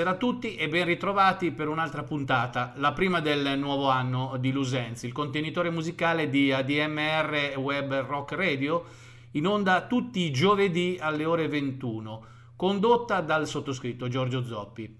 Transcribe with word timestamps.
Buonasera 0.00 0.26
a 0.26 0.30
tutti 0.30 0.56
e 0.56 0.66
ben 0.66 0.86
ritrovati 0.86 1.50
per 1.50 1.68
un'altra 1.68 2.02
puntata, 2.04 2.72
la 2.76 2.92
prima 2.92 3.20
del 3.20 3.58
nuovo 3.58 3.90
anno 3.90 4.38
di 4.38 4.50
Lusenzi, 4.50 5.04
il 5.04 5.12
contenitore 5.12 5.68
musicale 5.68 6.30
di 6.30 6.50
ADMR 6.50 7.58
Web 7.58 8.06
Rock 8.06 8.32
Radio, 8.32 8.82
in 9.32 9.46
onda 9.46 9.82
tutti 9.82 10.20
i 10.20 10.30
giovedì 10.30 10.96
alle 10.98 11.26
ore 11.26 11.48
21, 11.48 12.24
condotta 12.56 13.20
dal 13.20 13.46
sottoscritto 13.46 14.08
Giorgio 14.08 14.42
Zoppi. 14.42 14.96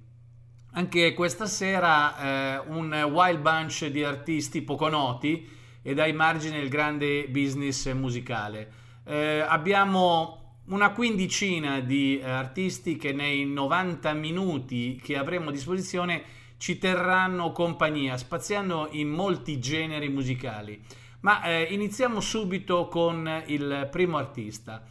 Anche 0.72 1.14
questa 1.14 1.46
sera 1.46 2.58
eh, 2.58 2.62
un 2.66 2.92
wild 2.92 3.40
bunch 3.40 3.86
di 3.86 4.04
artisti 4.04 4.60
poco 4.60 4.90
noti 4.90 5.48
e 5.80 5.94
dai 5.94 6.12
margini 6.12 6.58
del 6.58 6.68
grande 6.68 7.26
business 7.26 7.90
musicale. 7.94 8.70
Eh, 9.06 9.40
abbiamo 9.40 10.39
una 10.70 10.90
quindicina 10.90 11.80
di 11.80 12.18
eh, 12.18 12.28
artisti 12.28 12.96
che 12.96 13.12
nei 13.12 13.44
90 13.44 14.12
minuti 14.12 15.00
che 15.02 15.16
avremo 15.16 15.48
a 15.48 15.52
disposizione 15.52 16.22
ci 16.58 16.78
terranno 16.78 17.52
compagnia, 17.52 18.16
spaziando 18.16 18.88
in 18.92 19.08
molti 19.08 19.58
generi 19.58 20.08
musicali. 20.08 20.80
Ma 21.20 21.42
eh, 21.42 21.62
iniziamo 21.70 22.20
subito 22.20 22.86
con 22.88 23.42
il 23.46 23.88
primo 23.90 24.18
artista, 24.18 24.84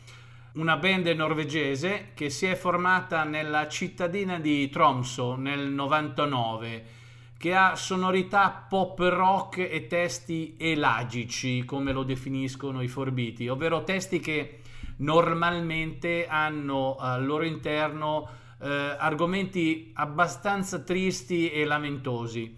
una 0.54 0.78
band 0.78 1.08
norvegese 1.08 2.12
che 2.14 2.30
si 2.30 2.46
è 2.46 2.56
formata 2.56 3.24
nella 3.24 3.68
cittadina 3.68 4.38
di 4.40 4.70
Tromso 4.70 5.36
nel 5.36 5.70
99, 5.70 6.98
che 7.38 7.56
ha 7.56 7.76
sonorità 7.76 8.66
pop 8.68 9.00
rock 9.00 9.60
e 9.60 9.88
testi 9.88 10.56
elagici, 10.58 11.64
come 11.64 11.94
lo 11.94 12.04
definiscono 12.04 12.82
i 12.82 12.88
forbiti, 12.90 13.48
ovvero 13.48 13.84
testi 13.84 14.20
che 14.20 14.59
normalmente 15.00 16.28
hanno 16.28 16.96
al 16.96 17.26
loro 17.26 17.44
interno 17.44 18.30
eh, 18.62 18.96
argomenti 18.98 19.92
abbastanza 19.96 20.80
tristi 20.80 21.50
e 21.50 21.66
lamentosi. 21.66 22.56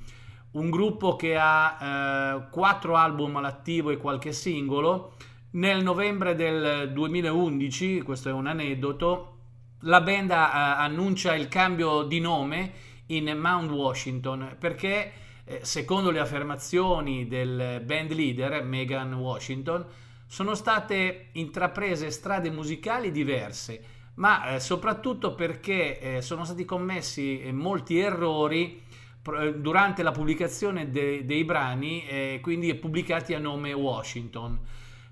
Un 0.51 0.69
gruppo 0.69 1.15
che 1.15 1.37
ha 1.37 1.77
eh, 1.79 2.49
quattro 2.49 2.95
album 2.95 3.37
all'attivo 3.37 3.89
e 3.89 3.97
qualche 3.97 4.31
singolo. 4.31 5.13
Nel 5.51 5.83
novembre 5.83 6.35
del 6.35 6.91
2011, 6.93 8.01
questo 8.01 8.29
è 8.29 8.31
un 8.31 8.47
aneddoto, 8.47 9.37
la 9.81 10.01
band 10.01 10.31
eh, 10.31 10.35
annuncia 10.35 11.35
il 11.35 11.47
cambio 11.47 12.03
di 12.03 12.19
nome 12.19 12.71
in 13.07 13.37
Mount 13.37 13.69
Washington 13.71 14.55
perché, 14.59 15.11
eh, 15.43 15.59
secondo 15.63 16.11
le 16.11 16.19
affermazioni 16.19 17.27
del 17.27 17.81
band 17.85 18.11
leader 18.11 18.63
Megan 18.63 19.13
Washington, 19.13 19.85
sono 20.31 20.55
state 20.55 21.27
intraprese 21.33 22.09
strade 22.09 22.49
musicali 22.49 23.11
diverse, 23.11 23.83
ma 24.13 24.53
eh, 24.53 24.59
soprattutto 24.61 25.35
perché 25.35 25.99
eh, 25.99 26.21
sono 26.21 26.45
stati 26.45 26.63
commessi 26.63 27.41
eh, 27.41 27.51
molti 27.51 27.99
errori 27.99 28.81
pr- 29.21 29.51
durante 29.55 30.03
la 30.03 30.11
pubblicazione 30.11 30.89
de- 30.89 31.25
dei 31.25 31.43
brani, 31.43 32.07
eh, 32.07 32.39
quindi 32.41 32.73
pubblicati 32.75 33.33
a 33.33 33.39
nome 33.39 33.73
Washington. 33.73 34.57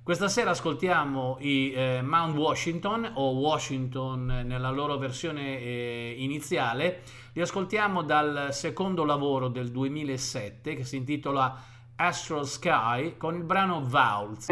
Questa 0.02 0.30
sera 0.30 0.52
ascoltiamo 0.52 1.36
i 1.42 1.74
eh, 1.74 2.02
Mount 2.02 2.38
Washington 2.38 3.12
o 3.16 3.32
Washington 3.32 4.44
nella 4.46 4.70
loro 4.70 4.98
versione 4.98 5.60
eh, 5.60 6.16
iniziale. 6.18 7.02
Li 7.34 7.42
ascoltiamo 7.42 8.04
dal 8.04 8.54
secondo 8.54 9.04
lavoro 9.04 9.50
del 9.50 9.70
2007 9.70 10.76
che 10.76 10.86
si 10.86 10.96
intitola 10.96 11.62
Astral 12.02 12.48
Sky 12.48 13.18
con 13.18 13.36
il 13.36 13.44
brano 13.44 13.84
Vaults. 13.86 14.48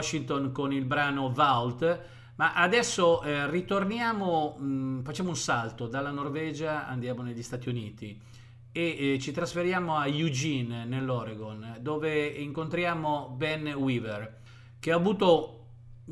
Washington 0.00 0.50
con 0.50 0.72
il 0.72 0.86
brano 0.86 1.30
Vault, 1.30 2.00
ma 2.36 2.54
adesso 2.54 3.22
eh, 3.22 3.50
ritorniamo, 3.50 4.56
mh, 4.58 5.02
facciamo 5.02 5.28
un 5.28 5.36
salto 5.36 5.86
dalla 5.88 6.10
Norvegia, 6.10 6.86
andiamo 6.88 7.20
negli 7.20 7.42
Stati 7.42 7.68
Uniti 7.68 8.18
e 8.72 9.12
eh, 9.14 9.18
ci 9.18 9.30
trasferiamo 9.30 9.96
a 9.96 10.06
Eugene, 10.06 10.86
nell'Oregon, 10.86 11.76
dove 11.80 12.24
incontriamo 12.26 13.34
Ben 13.36 13.66
Weaver, 13.66 14.38
che 14.78 14.90
ha 14.90 14.96
avuto 14.96 15.56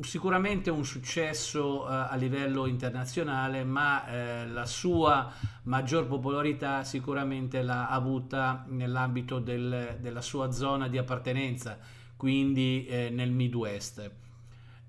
sicuramente 0.01 0.69
un 0.69 0.85
successo 0.85 1.89
eh, 1.89 1.91
a 2.11 2.15
livello 2.15 2.67
internazionale, 2.67 3.63
ma 3.63 4.05
eh, 4.05 4.47
la 4.47 4.67
sua 4.67 5.33
maggior 5.63 6.05
popolarità 6.05 6.83
sicuramente 6.83 7.63
l'ha 7.63 7.89
avuta 7.89 8.65
nell'ambito 8.67 9.39
del- 9.39 9.97
della 9.99 10.21
sua 10.21 10.51
zona 10.51 10.87
di 10.87 10.99
appartenenza, 10.99 11.97
quindi 12.19 12.85
eh, 12.85 13.09
nel 13.09 13.31
Midwest. 13.31 14.11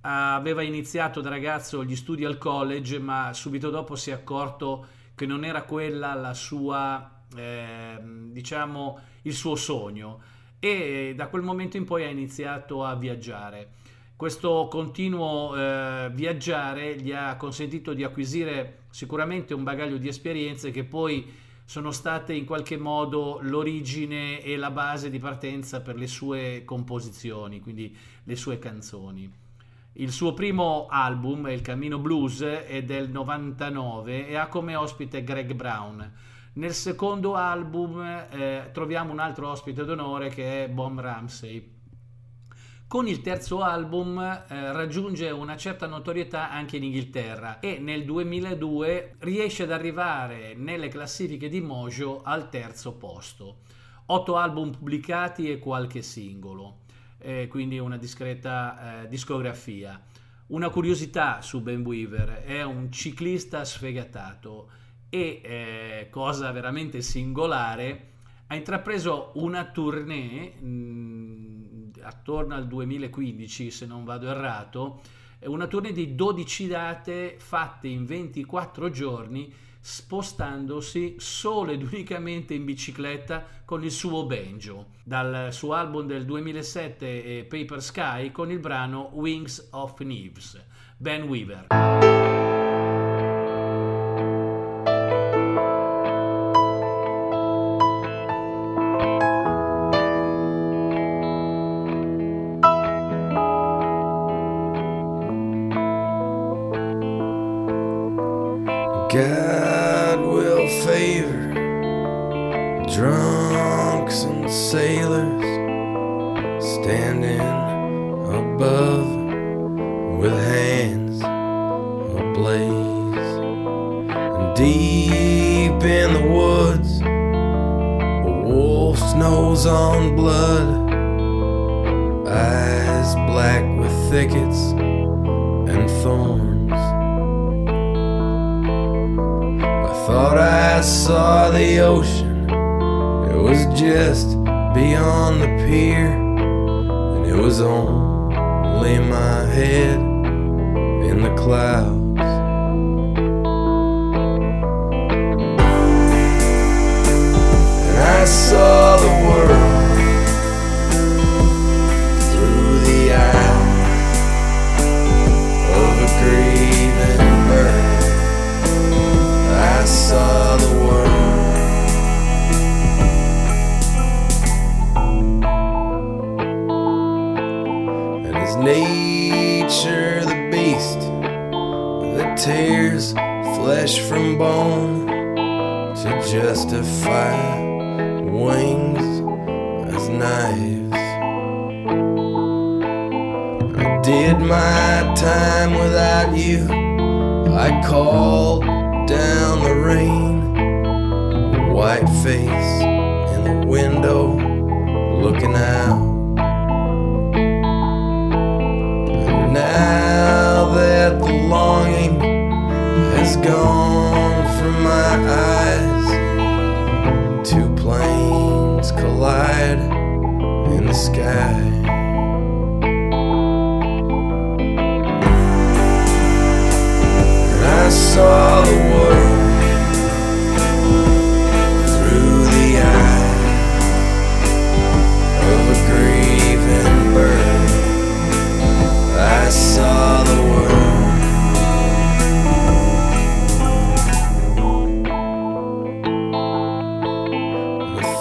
Aveva 0.00 0.62
iniziato 0.62 1.20
da 1.20 1.28
ragazzo 1.28 1.84
gli 1.84 1.94
studi 1.94 2.24
al 2.24 2.38
college, 2.38 2.98
ma 2.98 3.32
subito 3.32 3.70
dopo 3.70 3.94
si 3.94 4.10
è 4.10 4.14
accorto 4.14 4.84
che 5.14 5.26
non 5.26 5.44
era 5.44 5.62
quella 5.62 6.12
la 6.14 6.34
sua, 6.34 7.22
ehm, 7.36 8.32
diciamo, 8.32 8.98
il 9.22 9.34
suo 9.34 9.54
sogno 9.54 10.20
e 10.58 11.12
da 11.14 11.28
quel 11.28 11.42
momento 11.42 11.76
in 11.76 11.84
poi 11.84 12.02
ha 12.02 12.08
iniziato 12.08 12.84
a 12.84 12.96
viaggiare. 12.96 13.74
Questo 14.16 14.66
continuo 14.68 15.54
eh, 15.54 16.10
viaggiare 16.12 16.96
gli 16.96 17.12
ha 17.12 17.36
consentito 17.36 17.94
di 17.94 18.02
acquisire 18.02 18.86
sicuramente 18.90 19.54
un 19.54 19.62
bagaglio 19.62 19.98
di 19.98 20.08
esperienze 20.08 20.72
che 20.72 20.82
poi 20.82 21.32
sono 21.70 21.92
state 21.92 22.32
in 22.32 22.46
qualche 22.46 22.76
modo 22.76 23.38
l'origine 23.42 24.42
e 24.42 24.56
la 24.56 24.72
base 24.72 25.08
di 25.08 25.20
partenza 25.20 25.80
per 25.80 25.94
le 25.94 26.08
sue 26.08 26.64
composizioni, 26.64 27.60
quindi 27.60 27.96
le 28.24 28.34
sue 28.34 28.58
canzoni. 28.58 29.32
Il 29.92 30.10
suo 30.10 30.34
primo 30.34 30.88
album, 30.90 31.46
Il 31.46 31.60
Cammino 31.60 32.00
Blues, 32.00 32.40
è 32.40 32.82
del 32.82 33.08
99 33.10 34.26
e 34.26 34.34
ha 34.34 34.48
come 34.48 34.74
ospite 34.74 35.22
Greg 35.22 35.54
Brown. 35.54 36.12
Nel 36.54 36.74
secondo 36.74 37.36
album 37.36 38.00
eh, 38.02 38.70
troviamo 38.72 39.12
un 39.12 39.20
altro 39.20 39.50
ospite 39.50 39.84
d'onore 39.84 40.28
che 40.28 40.64
è 40.64 40.68
Bob 40.68 40.98
Ramsey. 40.98 41.79
Con 42.90 43.06
il 43.06 43.20
terzo 43.20 43.62
album 43.62 44.18
eh, 44.18 44.72
raggiunge 44.72 45.30
una 45.30 45.56
certa 45.56 45.86
notorietà 45.86 46.50
anche 46.50 46.76
in 46.76 46.82
Inghilterra 46.82 47.60
e 47.60 47.78
nel 47.78 48.04
2002 48.04 49.14
riesce 49.20 49.62
ad 49.62 49.70
arrivare 49.70 50.54
nelle 50.56 50.88
classifiche 50.88 51.48
di 51.48 51.60
Mojo 51.60 52.20
al 52.24 52.48
terzo 52.48 52.94
posto. 52.94 53.58
Otto 54.06 54.36
album 54.36 54.72
pubblicati 54.72 55.52
e 55.52 55.60
qualche 55.60 56.02
singolo, 56.02 56.78
eh, 57.18 57.46
quindi 57.46 57.78
una 57.78 57.96
discreta 57.96 59.02
eh, 59.02 59.08
discografia. 59.08 60.02
Una 60.48 60.68
curiosità 60.68 61.42
su 61.42 61.60
Ben 61.60 61.86
Weaver, 61.86 62.42
è 62.42 62.64
un 62.64 62.90
ciclista 62.90 63.64
sfegatato 63.64 64.68
e, 65.08 65.40
eh, 65.44 66.08
cosa 66.10 66.50
veramente 66.50 67.02
singolare, 67.02 68.08
ha 68.48 68.56
intrapreso 68.56 69.30
una 69.34 69.66
tournée 69.66 70.60
mh, 70.60 71.49
attorno 72.10 72.54
al 72.54 72.66
2015, 72.66 73.70
se 73.70 73.86
non 73.86 74.04
vado 74.04 74.28
errato, 74.28 75.00
una 75.44 75.66
tournée 75.66 75.92
di 75.92 76.14
12 76.14 76.66
date 76.66 77.36
fatte 77.38 77.88
in 77.88 78.04
24 78.04 78.90
giorni, 78.90 79.52
spostandosi 79.82 81.16
solo 81.18 81.72
ed 81.72 81.82
unicamente 81.82 82.52
in 82.52 82.64
bicicletta 82.64 83.46
con 83.64 83.82
il 83.82 83.90
suo 83.90 84.26
banjo, 84.26 84.88
dal 85.02 85.52
suo 85.52 85.72
album 85.72 86.06
del 86.06 86.26
2007 86.26 87.06
eh, 87.06 87.44
Paper 87.44 87.82
Sky 87.82 88.30
con 88.30 88.50
il 88.50 88.58
brano 88.58 89.10
Wings 89.14 89.68
of 89.70 89.98
Neves, 90.00 90.62
Ben 90.98 91.22
Weaver. 91.22 92.09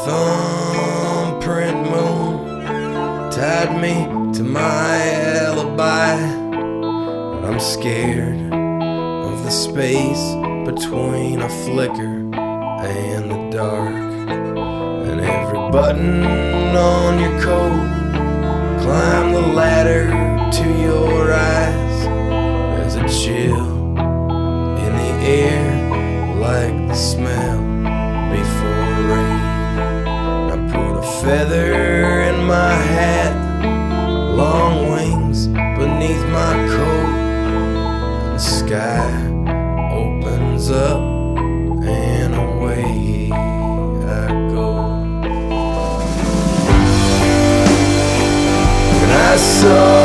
Thumbprint 0.06 1.89
moon 1.91 3.29
tied 3.32 3.82
me 3.82 3.96
to 4.34 4.44
my 4.44 4.96
alibi. 5.41 6.13
And 7.36 7.46
I'm 7.46 7.60
scared 7.60 8.53
of 8.53 9.44
the 9.44 9.51
space 9.51 10.24
between 10.65 11.41
a 11.41 11.50
flicker 11.63 12.15
and 12.34 13.32
the 13.32 13.50
dark. 13.51 13.94
And 15.10 15.20
every 15.20 15.72
button 15.72 16.24
on 16.75 17.20
your 17.20 17.41
coat 17.41 17.89
climb 18.84 19.34
the 19.34 19.41
ladder 19.41 20.08
to 20.60 20.65
your 20.82 21.34
eyes. 21.34 21.98
There's 22.72 22.96
a 22.96 23.08
chill 23.22 23.68
in 24.86 24.91
the 25.01 25.12
air, 25.41 25.65
like 26.39 26.88
the 26.88 26.96
smell 26.96 27.38
feather 31.29 32.21
in 32.21 32.43
my 32.43 32.74
hat, 32.74 33.36
long 34.36 34.89
wings 34.89 35.45
beneath 35.77 36.25
my 36.39 36.53
coat, 36.74 37.09
and 38.24 38.33
the 38.33 38.39
sky 38.39 39.12
opens 39.93 40.71
up, 40.71 41.00
and 41.86 42.33
away 42.33 43.29
I 43.31 44.27
go. 44.55 44.69
And 49.01 49.12
I 49.29 49.36
saw 49.38 49.99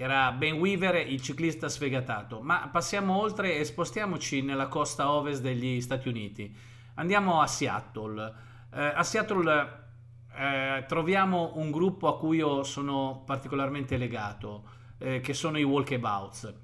Era 0.00 0.32
Ben 0.32 0.54
Weaver, 0.54 1.06
il 1.06 1.20
ciclista 1.20 1.68
sfegatato. 1.68 2.40
Ma 2.40 2.68
passiamo 2.72 3.20
oltre 3.20 3.56
e 3.56 3.64
spostiamoci 3.64 4.42
nella 4.42 4.68
costa 4.68 5.10
ovest 5.10 5.42
degli 5.42 5.80
Stati 5.80 6.08
Uniti. 6.08 6.54
Andiamo 6.94 7.40
a 7.40 7.46
Seattle. 7.46 8.34
Eh, 8.72 8.92
a 8.94 9.02
Seattle 9.02 9.86
eh, 10.34 10.84
troviamo 10.86 11.52
un 11.56 11.70
gruppo 11.70 12.08
a 12.08 12.16
cui 12.16 12.38
io 12.38 12.62
sono 12.62 13.22
particolarmente 13.26 13.96
legato, 13.96 14.64
eh, 14.98 15.20
che 15.20 15.32
sono 15.34 15.58
i 15.58 15.62
Walkabouts. 15.62 16.54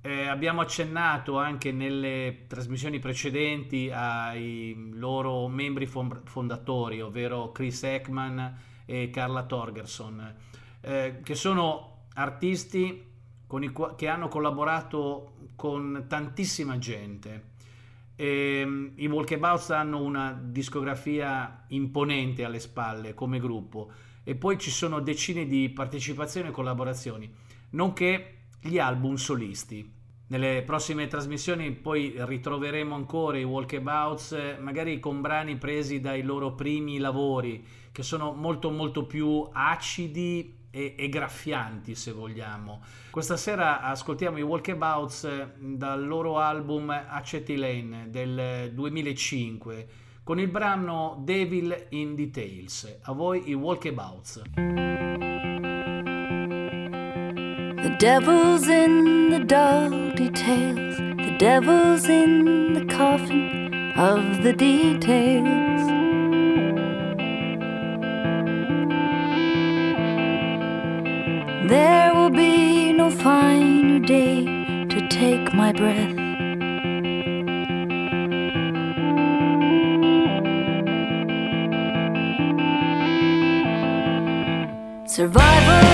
Eh, 0.00 0.26
abbiamo 0.26 0.60
accennato 0.60 1.38
anche 1.38 1.70
nelle 1.70 2.46
trasmissioni 2.48 2.98
precedenti 2.98 3.88
ai 3.92 4.90
loro 4.94 5.46
membri 5.48 5.86
fon- 5.86 6.22
fondatori, 6.24 7.00
ovvero 7.00 7.52
Chris 7.52 7.84
Ekman 7.84 8.58
e 8.84 9.10
Carla 9.10 9.44
Torgerson, 9.44 10.34
eh, 10.80 11.20
che 11.22 11.34
sono 11.34 12.06
artisti 12.14 13.10
qua- 13.72 13.94
che 13.94 14.08
hanno 14.08 14.28
collaborato 14.28 15.34
con 15.54 16.06
tantissima 16.08 16.78
gente. 16.78 17.50
E, 18.16 18.92
I 18.96 19.06
Walkabouts 19.06 19.70
hanno 19.70 20.00
una 20.02 20.38
discografia 20.42 21.64
imponente 21.68 22.44
alle 22.44 22.60
spalle 22.60 23.14
come 23.14 23.38
gruppo 23.38 23.90
e 24.24 24.34
poi 24.34 24.58
ci 24.58 24.70
sono 24.70 25.00
decine 25.00 25.46
di 25.46 25.68
partecipazioni 25.70 26.48
e 26.48 26.52
collaborazioni, 26.52 27.32
nonché 27.72 28.46
gli 28.60 28.78
album 28.78 29.14
solisti. 29.16 30.00
Nelle 30.28 30.62
prossime 30.62 31.08
trasmissioni 31.08 31.72
poi 31.72 32.14
ritroveremo 32.16 32.94
ancora 32.94 33.36
i 33.36 33.44
Walkabouts, 33.44 34.56
magari 34.60 34.98
con 34.98 35.20
brani 35.20 35.56
presi 35.56 36.00
dai 36.00 36.22
loro 36.22 36.54
primi 36.54 36.96
lavori, 36.98 37.62
che 37.92 38.02
sono 38.02 38.32
molto 38.32 38.70
molto 38.70 39.04
più 39.04 39.46
acidi 39.52 40.60
e, 40.70 40.94
e 40.96 41.08
graffianti 41.10 41.94
se 41.94 42.12
vogliamo. 42.12 42.82
Questa 43.10 43.36
sera 43.36 43.82
ascoltiamo 43.82 44.38
i 44.38 44.42
Walkabouts 44.42 45.56
dal 45.58 46.06
loro 46.06 46.38
album 46.38 46.88
Acetilene 46.90 48.08
del 48.08 48.72
2005 48.72 49.88
con 50.24 50.40
il 50.40 50.48
brano 50.48 51.20
Devil 51.22 51.88
in 51.90 52.14
Details. 52.14 53.00
A 53.02 53.12
voi 53.12 53.50
i 53.50 53.54
Walkabouts. 53.54 54.42
The 57.82 57.96
devil's 57.98 58.68
in 58.68 59.30
the 59.30 59.40
dull 59.40 59.90
details. 60.12 60.96
The 60.98 61.36
devil's 61.36 62.08
in 62.08 62.74
the 62.74 62.84
coffin 62.84 63.92
of 63.96 64.44
the 64.44 64.52
details. 64.52 65.82
There 71.68 72.14
will 72.14 72.30
be 72.30 72.92
no 72.92 73.10
finer 73.10 73.98
day 73.98 74.44
to 74.86 75.08
take 75.08 75.52
my 75.52 75.72
breath. 75.72 76.16
Survival 85.08 85.91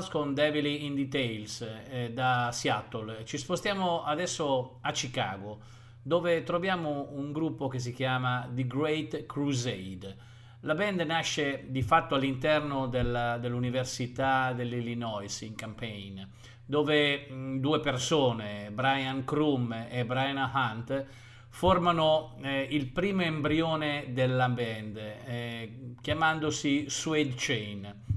Walkabouts 0.00 0.08
con 0.08 0.34
Devil 0.34 0.66
in 0.66 0.94
Details 0.94 1.60
eh, 1.90 2.10
da 2.12 2.50
Seattle. 2.52 3.24
Ci 3.24 3.36
spostiamo 3.36 4.02
adesso 4.02 4.78
a 4.80 4.92
Chicago, 4.92 5.60
dove 6.02 6.42
troviamo 6.42 7.08
un 7.12 7.32
gruppo 7.32 7.68
che 7.68 7.78
si 7.78 7.92
chiama 7.92 8.48
The 8.52 8.66
Great 8.66 9.26
Crusade. 9.26 10.16
La 10.60 10.74
band 10.74 11.00
nasce 11.00 11.66
di 11.68 11.82
fatto 11.82 12.14
all'interno 12.14 12.86
della- 12.86 13.38
dell'Università 13.38 14.52
dell'Illinois 14.52 15.40
in 15.42 15.54
Campaign, 15.54 16.20
dove 16.64 17.26
mh, 17.30 17.60
due 17.60 17.80
persone, 17.80 18.70
Brian 18.72 19.24
Krum 19.24 19.86
e 19.90 20.04
Brian 20.04 20.50
Hunt, 20.52 21.06
formano 21.48 22.36
eh, 22.42 22.66
il 22.70 22.86
primo 22.86 23.22
embrione 23.22 24.06
della 24.12 24.48
band, 24.48 24.96
eh, 24.96 25.94
chiamandosi 26.00 26.88
Suede 26.88 27.34
Chain. 27.36 28.09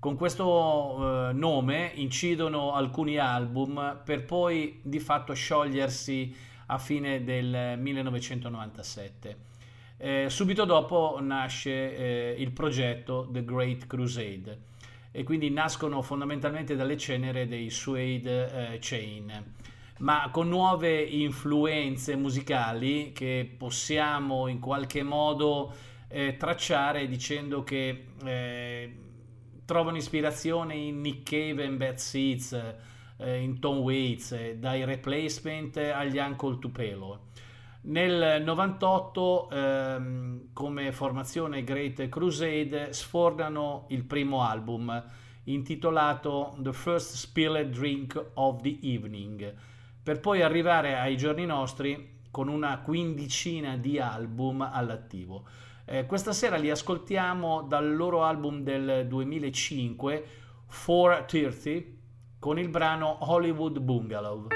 Con 0.00 0.16
questo 0.16 1.28
eh, 1.28 1.32
nome 1.34 1.92
incidono 1.96 2.72
alcuni 2.72 3.18
album 3.18 4.00
per 4.02 4.24
poi 4.24 4.80
di 4.82 4.98
fatto 4.98 5.34
sciogliersi 5.34 6.34
a 6.68 6.78
fine 6.78 7.22
del 7.22 7.76
1997. 7.78 9.36
Eh, 9.98 10.30
subito 10.30 10.64
dopo 10.64 11.18
nasce 11.20 11.96
eh, 12.30 12.34
il 12.38 12.50
progetto 12.52 13.28
The 13.30 13.44
Great 13.44 13.86
Crusade 13.86 14.60
e 15.10 15.22
quindi 15.22 15.50
nascono 15.50 16.00
fondamentalmente 16.00 16.76
dalle 16.76 16.96
cenere 16.96 17.46
dei 17.46 17.68
Suede 17.68 18.72
eh, 18.72 18.78
Chain, 18.80 19.52
ma 19.98 20.30
con 20.32 20.48
nuove 20.48 20.98
influenze 20.98 22.16
musicali 22.16 23.12
che 23.12 23.54
possiamo 23.54 24.46
in 24.46 24.60
qualche 24.60 25.02
modo 25.02 25.74
eh, 26.08 26.38
tracciare 26.38 27.06
dicendo 27.06 27.62
che 27.62 28.06
eh, 28.24 29.08
trovano 29.70 29.98
ispirazione 29.98 30.74
in 30.74 31.00
Nick 31.00 31.30
Cave 31.30 31.64
and 31.64 31.76
Bad 31.76 31.94
Seeds, 31.94 32.60
eh, 33.18 33.40
in 33.40 33.60
Tom 33.60 33.78
Waits, 33.78 34.32
eh, 34.32 34.56
dai 34.58 34.84
replacement 34.84 35.76
agli 35.76 36.18
Uncle 36.18 36.58
Tupelo. 36.58 37.26
Nel 37.82 38.42
98 38.42 39.48
ehm, 39.48 40.48
come 40.52 40.90
formazione 40.90 41.62
Great 41.62 42.08
Crusade 42.08 42.92
sfornano 42.92 43.86
il 43.90 44.02
primo 44.02 44.42
album 44.42 45.04
intitolato 45.44 46.56
The 46.58 46.72
First 46.72 47.14
Spilled 47.14 47.70
Drink 47.70 48.30
of 48.34 48.62
the 48.62 48.76
Evening 48.82 49.54
per 50.02 50.18
poi 50.18 50.42
arrivare 50.42 50.98
ai 50.98 51.16
giorni 51.16 51.46
nostri 51.46 52.18
con 52.32 52.48
una 52.48 52.80
quindicina 52.80 53.76
di 53.76 54.00
album 54.00 54.62
all'attivo. 54.62 55.44
Eh, 55.92 56.06
questa 56.06 56.32
sera 56.32 56.56
li 56.56 56.70
ascoltiamo 56.70 57.62
dal 57.62 57.96
loro 57.96 58.22
album 58.22 58.62
del 58.62 59.08
2005 59.08 60.24
430 60.84 61.98
con 62.38 62.60
il 62.60 62.68
brano 62.68 63.16
Hollywood 63.28 63.80
Bungalow. 63.80 64.46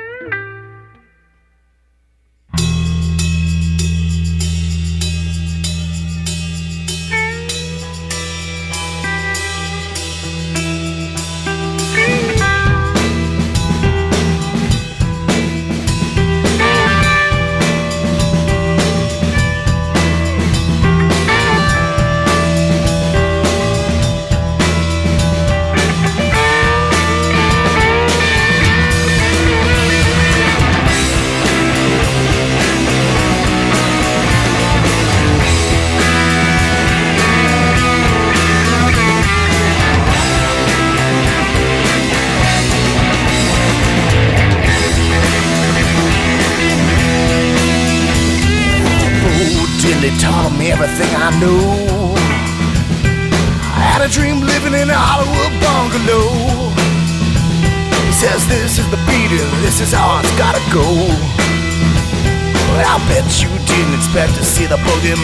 To 65.05 65.17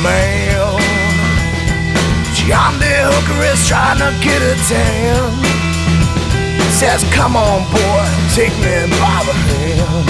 see 2.37 2.77
the 2.77 2.93
hooker 3.09 3.40
is 3.49 3.66
trying 3.66 3.97
to 3.97 4.12
get 4.21 4.43
a 4.43 4.55
tan. 4.69 5.33
Says, 6.69 7.03
come 7.14 7.35
on, 7.35 7.64
boy, 7.73 8.05
take 8.37 8.53
me 8.61 8.93
by 9.01 9.25
the 9.25 9.33
hand. 9.33 10.05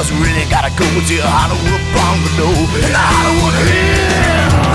Us 0.00 0.10
really 0.10 0.48
gotta 0.48 0.70
go 0.72 0.88
to 0.88 1.16
Hollywood 1.20 1.84
in 2.80 2.90
the 2.96 3.04
Hollywood 3.12 3.56
Hill. 3.68 4.73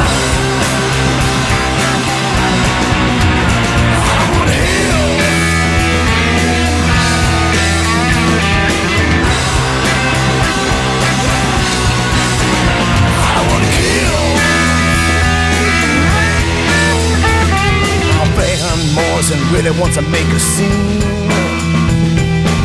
Morrison 19.30 19.54
really 19.54 19.80
wants 19.80 19.96
to 19.96 20.02
make 20.02 20.26
a 20.28 20.40
scene. 20.40 21.02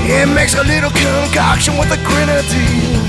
He 0.07 0.25
makes 0.35 0.55
a 0.55 0.63
little 0.65 0.91
concoction 0.91 1.77
with 1.77 1.91
a 1.93 2.01
grenadine. 2.05 3.05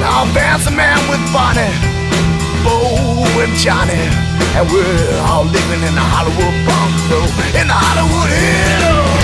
Now 0.00 0.24
Van's 0.32 0.66
a 0.66 0.70
man 0.70 0.98
with 1.10 1.20
Bonnie, 1.32 1.68
Bo 2.64 2.96
and 3.42 3.52
Johnny, 3.56 3.92
and 4.56 4.70
we're 4.70 5.20
all 5.20 5.44
living 5.44 5.82
in 5.86 5.94
the 5.94 6.00
Hollywood 6.00 6.54
bungalow 6.64 7.60
in 7.60 7.66
the 7.66 7.76
Hollywood 7.76 8.30
Hill. 8.30 9.17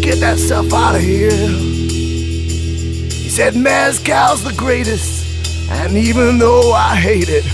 Get 0.00 0.20
that 0.20 0.38
stuff 0.38 0.72
out 0.72 0.94
of 0.94 1.00
here. 1.00 1.30
He 1.30 3.28
said, 3.28 3.54
Mezcal's 3.54 4.42
the 4.44 4.52
greatest. 4.54 5.26
And 5.70 5.96
even 5.96 6.38
though 6.38 6.72
I 6.72 6.94
hate 6.94 7.28
it, 7.28 7.44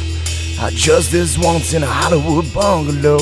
I 0.60 0.70
just 0.70 1.10
this 1.10 1.36
once 1.36 1.74
in 1.74 1.82
a 1.82 1.86
Hollywood 1.86 2.52
bungalow. 2.54 3.18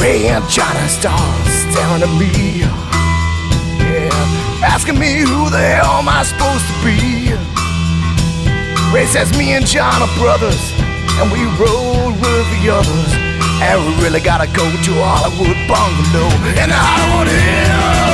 Ray 0.00 0.28
and 0.28 0.48
Johnny 0.48 0.88
start 0.88 1.46
staring 1.46 2.02
at 2.02 2.12
me. 2.18 2.60
Yeah, 3.78 4.64
asking 4.64 4.98
me 4.98 5.20
who 5.20 5.50
the 5.50 5.58
hell 5.58 6.02
am 6.02 6.08
I 6.08 6.22
supposed 6.22 6.66
to 6.66 6.74
be? 6.84 7.32
Ray 8.94 9.06
says 9.06 9.36
me 9.36 9.52
and 9.52 9.66
John 9.66 10.02
are 10.02 10.18
brothers, 10.18 10.72
and 11.20 11.30
we 11.32 11.44
roll 11.58 12.10
with 12.10 12.46
the 12.62 12.70
others. 12.70 13.17
And 13.60 13.84
we 13.84 14.02
really 14.02 14.20
gotta 14.20 14.46
go 14.46 14.64
to 14.70 14.92
Hollywood 15.02 15.58
bungalow 15.66 16.28
in 16.62 16.68
the 16.70 16.78
Hollywood 16.78 17.28
Hill. 17.28 18.07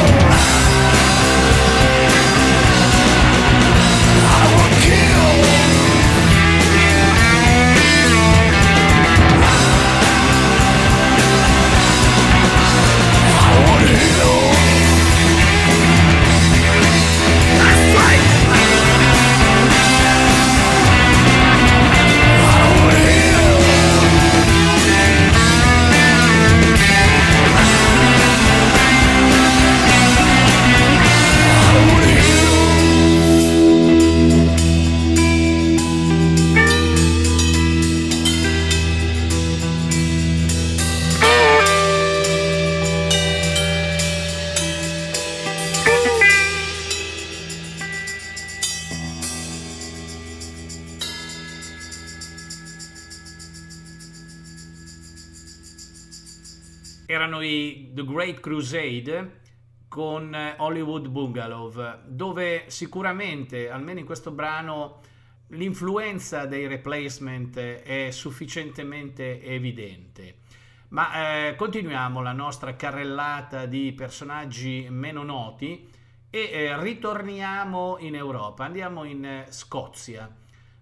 Crusade 58.45 59.41
con 59.89 60.35
eh, 60.35 60.57
Hollywood 60.59 61.09
Bungalow, 61.09 61.73
dove 62.05 62.65
sicuramente, 62.67 63.71
almeno 63.71 64.01
in 64.01 64.05
questo 64.05 64.33
brano, 64.33 65.01
l'influenza 65.49 66.45
dei 66.45 66.67
replacement 66.67 67.59
è 67.59 68.11
sufficientemente 68.11 69.43
evidente. 69.43 70.41
Ma 70.89 71.47
eh, 71.47 71.55
continuiamo 71.57 72.21
la 72.21 72.33
nostra 72.33 72.77
carrellata 72.77 73.65
di 73.65 73.95
personaggi 73.95 74.89
meno 74.91 75.23
noti 75.23 75.89
e 76.29 76.51
eh, 76.53 76.83
ritorniamo 76.83 77.97
in 78.01 78.15
Europa, 78.15 78.67
andiamo 78.67 79.05
in 79.05 79.25
eh, 79.25 79.47
Scozia, 79.49 80.31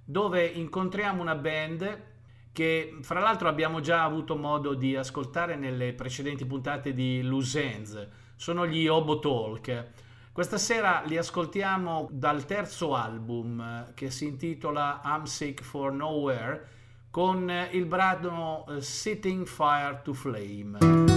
dove 0.04 0.44
incontriamo 0.44 1.22
una 1.22 1.36
band 1.36 2.10
che 2.52 2.98
fra 3.00 3.20
l'altro 3.20 3.48
abbiamo 3.48 3.80
già 3.80 4.04
avuto 4.04 4.36
modo 4.36 4.74
di 4.74 4.94
ascoltare 4.94 5.56
nelle 5.56 5.94
precedenti 5.94 6.44
puntate 6.44 6.92
di 6.92 7.18
Ends, 7.54 8.08
sono 8.36 8.66
gli 8.66 8.86
Obo 8.86 9.18
Talk. 9.18 9.86
Questa 10.32 10.58
sera 10.58 11.02
li 11.04 11.16
ascoltiamo 11.16 12.08
dal 12.10 12.44
terzo 12.44 12.94
album 12.94 13.92
che 13.94 14.10
si 14.10 14.26
intitola 14.26 15.00
I'm 15.04 15.24
Sick 15.24 15.62
for 15.62 15.92
Nowhere 15.92 16.68
con 17.10 17.50
il 17.72 17.84
brano 17.84 18.64
eh, 18.68 18.80
Setting 18.80 19.46
Fire 19.46 20.00
to 20.02 20.14
Flame. 20.14 21.11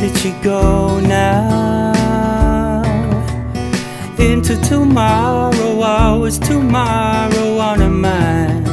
Did 0.00 0.24
you 0.24 0.32
go 0.42 0.98
now? 1.00 1.92
Into 4.18 4.56
tomorrow, 4.62 5.82
always 5.82 6.38
tomorrow 6.38 7.58
on 7.58 7.80
her 7.80 7.90
mind. 7.90 8.66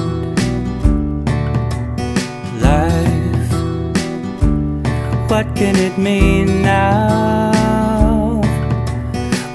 Life, 2.61 3.51
what 5.29 5.53
can 5.53 5.75
it 5.75 5.97
mean 5.97 6.61
now? 6.61 8.41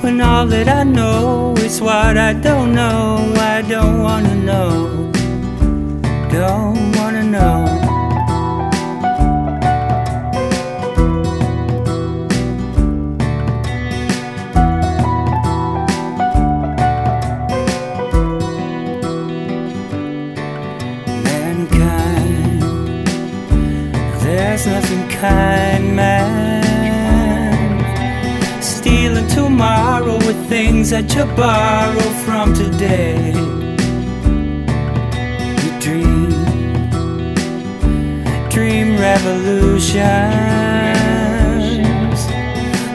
When 0.03 0.21
all 0.21 0.47
that 0.49 0.69
I 0.69 0.83
know 0.85 1.55
is 1.57 1.81
what 1.81 2.19
I 2.19 2.35
don't 2.35 2.75
know, 2.75 3.33
I 3.39 3.63
don't 3.63 4.03
wanna 4.03 4.35
know. 4.35 5.11
Don't 6.31 6.82
mankind. 21.63 22.63
There's 24.23 24.67
nothing 24.67 25.09
kind, 25.09 25.97
man. 25.97 26.63
Stealing 28.63 29.27
tomorrow 29.29 30.17
with 30.17 30.49
things 30.49 30.91
that 30.91 31.15
you 31.15 31.25
borrow 31.37 32.01
from 32.25 32.55
today. 32.55 33.33
You 35.63 35.81
dream, 35.81 36.31
dream 38.49 38.99
revolutions. 38.99 39.93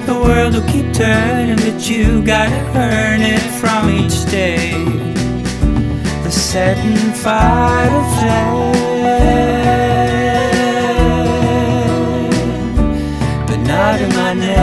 The 0.06 0.13
world 0.13 0.53
will 0.56 0.67
keep 0.71 0.93
turning, 0.93 1.58
but 1.58 1.89
you 1.89 2.21
gotta 2.23 2.56
earn 2.75 3.21
it 3.21 3.41
from 3.60 3.89
each 3.89 4.25
day 4.32 4.97
setting 6.52 6.96
fire 7.12 7.90
to 7.90 8.04
flame, 8.16 8.62
but 13.48 13.60
not 13.68 14.00
in 14.00 14.10
my 14.16 14.34
name. 14.34 14.56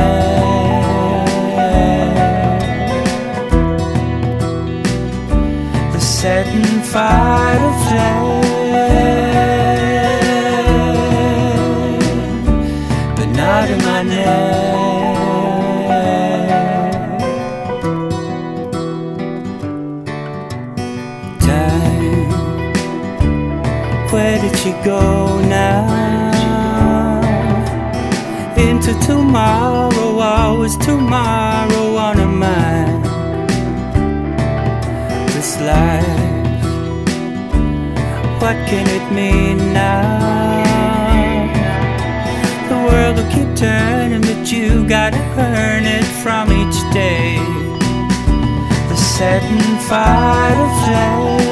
The 5.93 6.01
setting 6.01 6.81
fire 6.93 7.59
to 7.59 7.73
flame, 7.85 8.44
tomorrow 30.85 31.97
on 31.97 32.19
a 32.19 32.27
mind. 32.27 33.05
This 35.33 35.59
life, 35.61 36.65
what 38.41 38.57
can 38.69 38.87
it 38.99 39.07
mean 39.13 39.59
now? 39.73 40.63
The 42.69 42.77
world 42.87 43.17
will 43.17 43.31
keep 43.33 43.51
turning, 43.57 44.21
but 44.21 44.53
you 44.53 44.87
gotta 44.87 45.23
earn 45.39 45.85
it 45.87 46.07
from 46.23 46.53
each 46.53 46.79
day 46.93 47.39
the 48.91 48.97
setting 48.97 49.79
fire 49.89 50.55
to 50.61 50.69
flame, 50.83 51.45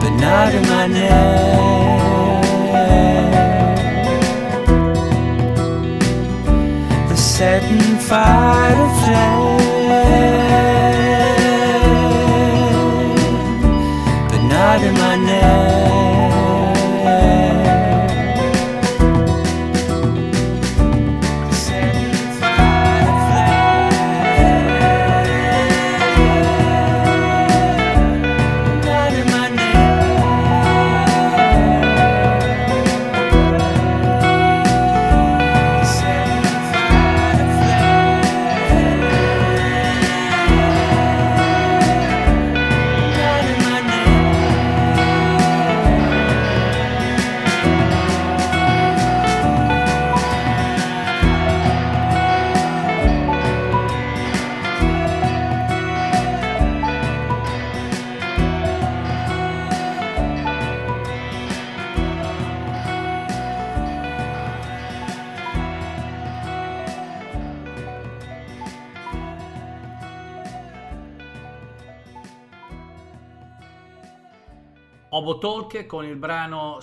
but 0.00 0.12
not 0.26 0.54
in 0.54 0.62
my 0.62 0.86
name. 0.86 1.31
Setting 8.12 8.81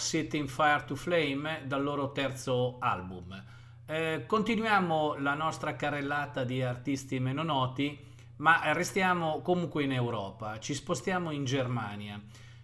Setting 0.09 0.47
Fire 0.47 0.85
to 0.87 0.95
Flame 0.95 1.65
dal 1.67 1.83
loro 1.83 2.11
terzo 2.11 2.77
album. 2.79 3.43
Eh, 3.85 4.23
continuiamo 4.25 5.13
la 5.19 5.35
nostra 5.35 5.75
carrellata 5.75 6.43
di 6.43 6.63
artisti 6.63 7.19
meno 7.19 7.43
noti, 7.43 7.95
ma 8.37 8.73
restiamo 8.73 9.41
comunque 9.41 9.83
in 9.83 9.91
Europa, 9.91 10.57
ci 10.57 10.73
spostiamo 10.73 11.29
in 11.29 11.45
Germania. 11.45 12.19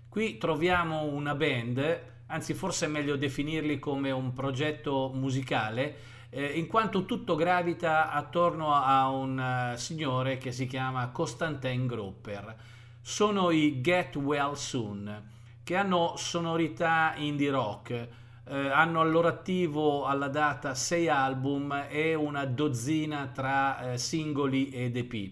Qui 0.10 0.40
troviamo 0.40 1.04
una 1.04 1.36
band, 1.36 2.02
anzi 2.26 2.56
forse 2.56 2.88
è 2.88 2.90
meglio 2.90 3.16
definirli 3.16 3.78
come 3.78 4.10
un 4.10 4.34
progetto 4.34 5.12
musicale, 5.14 5.98
eh, 6.32 6.48
in 6.48 6.66
quanto 6.66 7.06
tutto 7.06 7.36
gravita 7.36 8.12
attorno 8.12 8.74
a 8.74 9.08
un 9.10 9.74
uh, 9.74 9.78
signore 9.78 10.40
che 10.40 10.52
si 10.52 10.66
chiama 10.66 11.10
Constantin 11.10 11.86
Grupper. 11.86 12.56
Sono 13.02 13.52
i 13.52 13.82
Get 13.82 14.16
Well 14.16 14.54
Soon 14.54 15.34
che 15.66 15.76
hanno 15.76 16.14
sonorità 16.16 17.16
indie 17.18 17.50
rock. 17.50 18.08
Eh, 18.48 18.70
hanno 18.70 19.02
al 19.02 19.10
loro 19.10 19.28
attivo 19.28 20.06
alla 20.06 20.28
data 20.28 20.76
6 20.76 21.10
album 21.10 21.88
e 21.90 22.14
una 22.14 22.46
dozzina 22.46 23.32
tra 23.34 23.94
eh, 23.94 23.98
singoli 23.98 24.70
ed 24.70 24.96
EP. 24.96 25.32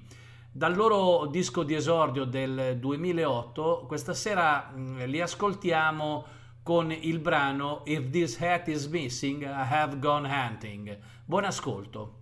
Dal 0.52 0.76
loro 0.76 1.28
disco 1.28 1.62
di 1.62 1.76
esordio 1.76 2.26
del 2.26 2.78
2008, 2.80 3.86
questa 3.88 4.16
sera 4.16 4.72
mh, 4.74 5.06
li 5.06 5.22
ascoltiamo 5.22 6.26
con 6.64 6.92
il 6.92 7.20
brano 7.20 7.84
If 7.86 8.10
This 8.10 8.42
Hat 8.42 8.70
Is 8.70 8.88
Missing, 8.88 9.44
I 9.44 9.68
Have 9.70 10.00
Gone 10.00 10.28
Hunting. 10.28 10.98
Buon 11.26 11.44
ascolto. 11.44 12.22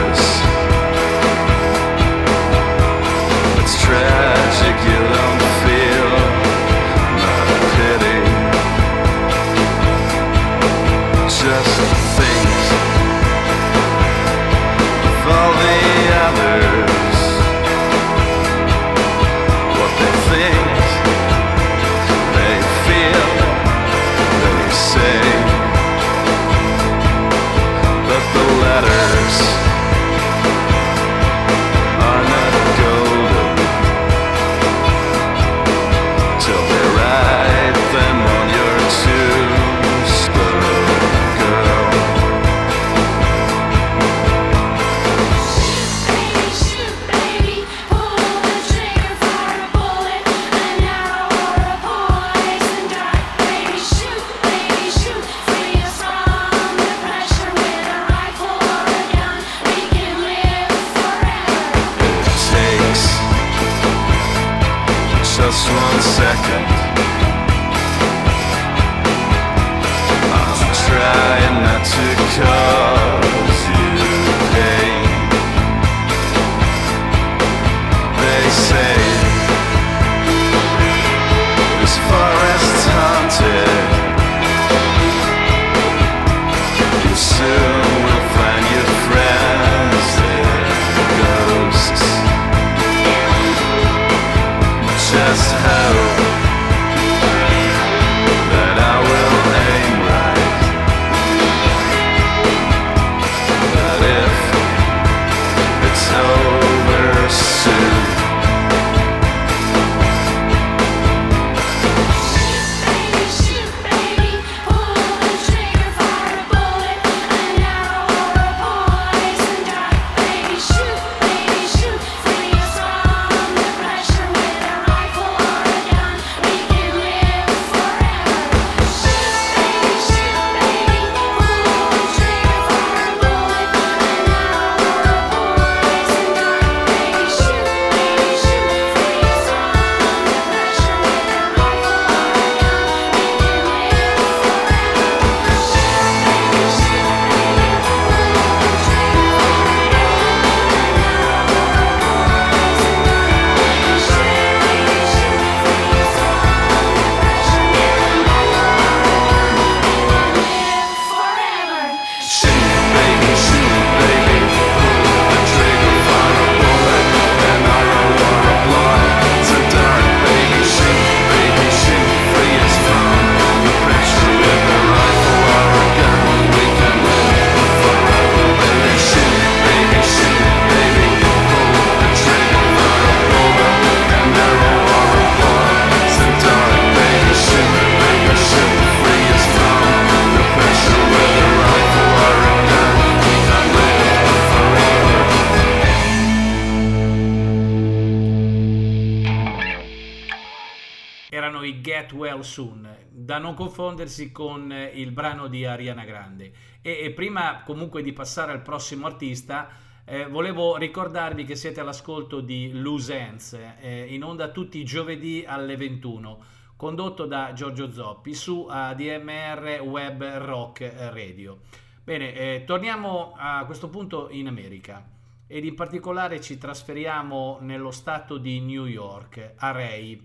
non 203.51 203.53
confondersi 203.55 204.31
con 204.31 204.71
eh, 204.71 204.91
il 204.95 205.11
brano 205.11 205.47
di 205.47 205.65
Ariana 205.65 206.05
Grande. 206.05 206.51
E, 206.81 206.99
e 207.03 207.11
prima 207.11 207.63
comunque 207.63 208.01
di 208.01 208.13
passare 208.13 208.51
al 208.53 208.61
prossimo 208.61 209.07
artista, 209.07 209.69
eh, 210.05 210.25
volevo 210.25 210.77
ricordarvi 210.77 211.43
che 211.43 211.55
siete 211.55 211.81
all'ascolto 211.81 212.39
di 212.39 212.71
Loose 212.71 213.75
eh, 213.81 214.05
in 214.09 214.23
onda 214.23 214.49
tutti 214.49 214.79
i 214.79 214.85
giovedì 214.85 215.43
alle 215.45 215.75
21, 215.75 216.43
condotto 216.77 217.25
da 217.25 217.51
Giorgio 217.53 217.91
Zoppi 217.91 218.33
su 218.33 218.67
ADMR 218.69 219.81
Web 219.83 220.23
Rock 220.23 220.93
Radio. 221.11 221.59
Bene, 222.03 222.33
eh, 222.33 222.63
torniamo 222.65 223.33
a 223.37 223.65
questo 223.65 223.89
punto 223.89 224.29
in 224.31 224.47
America 224.47 225.05
ed 225.45 225.65
in 225.65 225.75
particolare 225.75 226.39
ci 226.39 226.57
trasferiamo 226.57 227.57
nello 227.61 227.91
stato 227.91 228.37
di 228.37 228.61
New 228.61 228.85
York, 228.85 229.55
a 229.57 229.71
Ray 229.71 230.21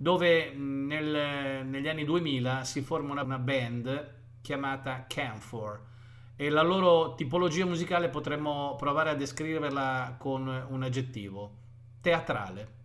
dove 0.00 0.50
nel- 0.54 1.66
negli 1.66 1.86
anni 1.86 2.04
2000 2.04 2.64
si 2.64 2.80
forma 2.80 3.12
una, 3.12 3.22
una 3.22 3.38
band 3.38 4.14
chiamata 4.40 5.04
Camphor 5.06 5.88
e 6.36 6.48
la 6.48 6.62
loro 6.62 7.14
tipologia 7.14 7.66
musicale 7.66 8.08
potremmo 8.08 8.76
provare 8.76 9.10
a 9.10 9.14
descriverla 9.14 10.16
con 10.18 10.46
un 10.70 10.82
aggettivo, 10.82 11.54
teatrale. 12.00 12.78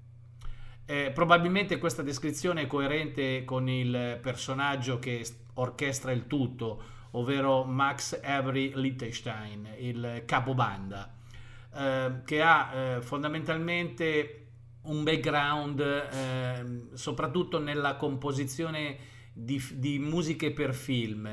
Eh, 0.85 1.11
probabilmente 1.13 1.77
questa 1.77 2.01
descrizione 2.01 2.63
è 2.63 2.67
coerente 2.67 3.45
con 3.45 3.69
il 3.69 4.19
personaggio 4.21 4.99
che 4.99 5.25
orchestra 5.53 6.11
il 6.11 6.27
tutto, 6.27 6.83
ovvero 7.11 7.63
Max 7.63 8.19
Avery 8.21 8.73
Liechtenstein, 8.75 9.69
il 9.77 10.23
capobanda, 10.25 11.15
eh, 11.73 12.11
che 12.25 12.41
ha 12.41 12.73
eh, 12.73 13.01
fondamentalmente 13.01 14.44
un 14.85 15.03
background 15.03 15.79
ehm, 15.79 16.93
soprattutto 16.93 17.59
nella 17.59 17.95
composizione 17.95 18.97
di, 19.33 19.61
di 19.73 19.99
musiche 19.99 20.51
per 20.51 20.73
film 20.73 21.27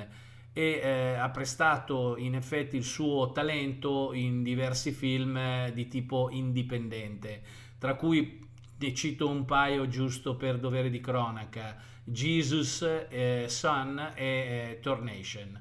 e 0.54 0.80
eh, 0.82 1.14
ha 1.14 1.30
prestato 1.30 2.16
in 2.16 2.34
effetti 2.34 2.76
il 2.76 2.84
suo 2.84 3.32
talento 3.32 4.12
in 4.12 4.42
diversi 4.42 4.92
film 4.92 5.36
eh, 5.36 5.70
di 5.72 5.88
tipo 5.88 6.28
indipendente, 6.30 7.42
tra 7.78 7.94
cui 7.94 8.40
ne 8.78 8.94
cito 8.94 9.28
un 9.28 9.44
paio 9.44 9.86
giusto 9.86 10.36
per 10.36 10.58
dovere 10.58 10.90
di 10.90 11.00
cronaca, 11.00 11.76
Jesus, 12.04 12.82
eh, 13.08 13.46
Son 13.48 14.12
e 14.14 14.24
eh, 14.24 14.78
Tornation. 14.82 15.60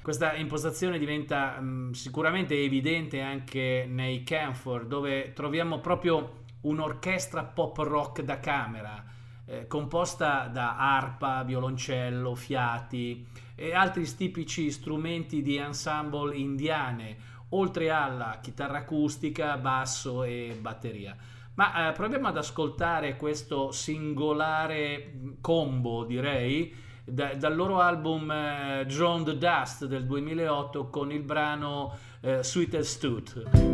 Questa 0.00 0.34
impostazione 0.34 0.98
diventa 0.98 1.60
mh, 1.60 1.92
sicuramente 1.92 2.56
evidente 2.60 3.20
anche 3.20 3.84
nei 3.88 4.22
Camphor, 4.22 4.86
dove 4.86 5.32
troviamo 5.32 5.80
proprio 5.80 6.41
un'orchestra 6.62 7.44
pop 7.44 7.78
rock 7.78 8.22
da 8.22 8.38
camera, 8.40 9.04
eh, 9.46 9.66
composta 9.66 10.48
da 10.48 10.76
arpa, 10.76 11.42
violoncello, 11.42 12.34
fiati 12.34 13.26
e 13.54 13.74
altri 13.74 14.04
tipici 14.14 14.70
strumenti 14.70 15.42
di 15.42 15.56
ensemble 15.56 16.36
indiane, 16.36 17.16
oltre 17.50 17.90
alla 17.90 18.38
chitarra 18.40 18.78
acustica, 18.78 19.56
basso 19.56 20.24
e 20.24 20.56
batteria. 20.60 21.16
Ma 21.54 21.88
eh, 21.88 21.92
proviamo 21.92 22.28
ad 22.28 22.36
ascoltare 22.38 23.16
questo 23.16 23.72
singolare 23.72 25.36
combo, 25.40 26.04
direi, 26.04 26.74
da- 27.04 27.34
dal 27.34 27.54
loro 27.54 27.80
album 27.80 28.30
eh, 28.30 28.86
the 28.86 29.36
Dust 29.36 29.86
del 29.86 30.06
2008 30.06 30.88
con 30.88 31.12
il 31.12 31.22
brano 31.22 31.96
eh, 32.20 32.42
Sweetest 32.42 33.00
Tooth. 33.00 33.71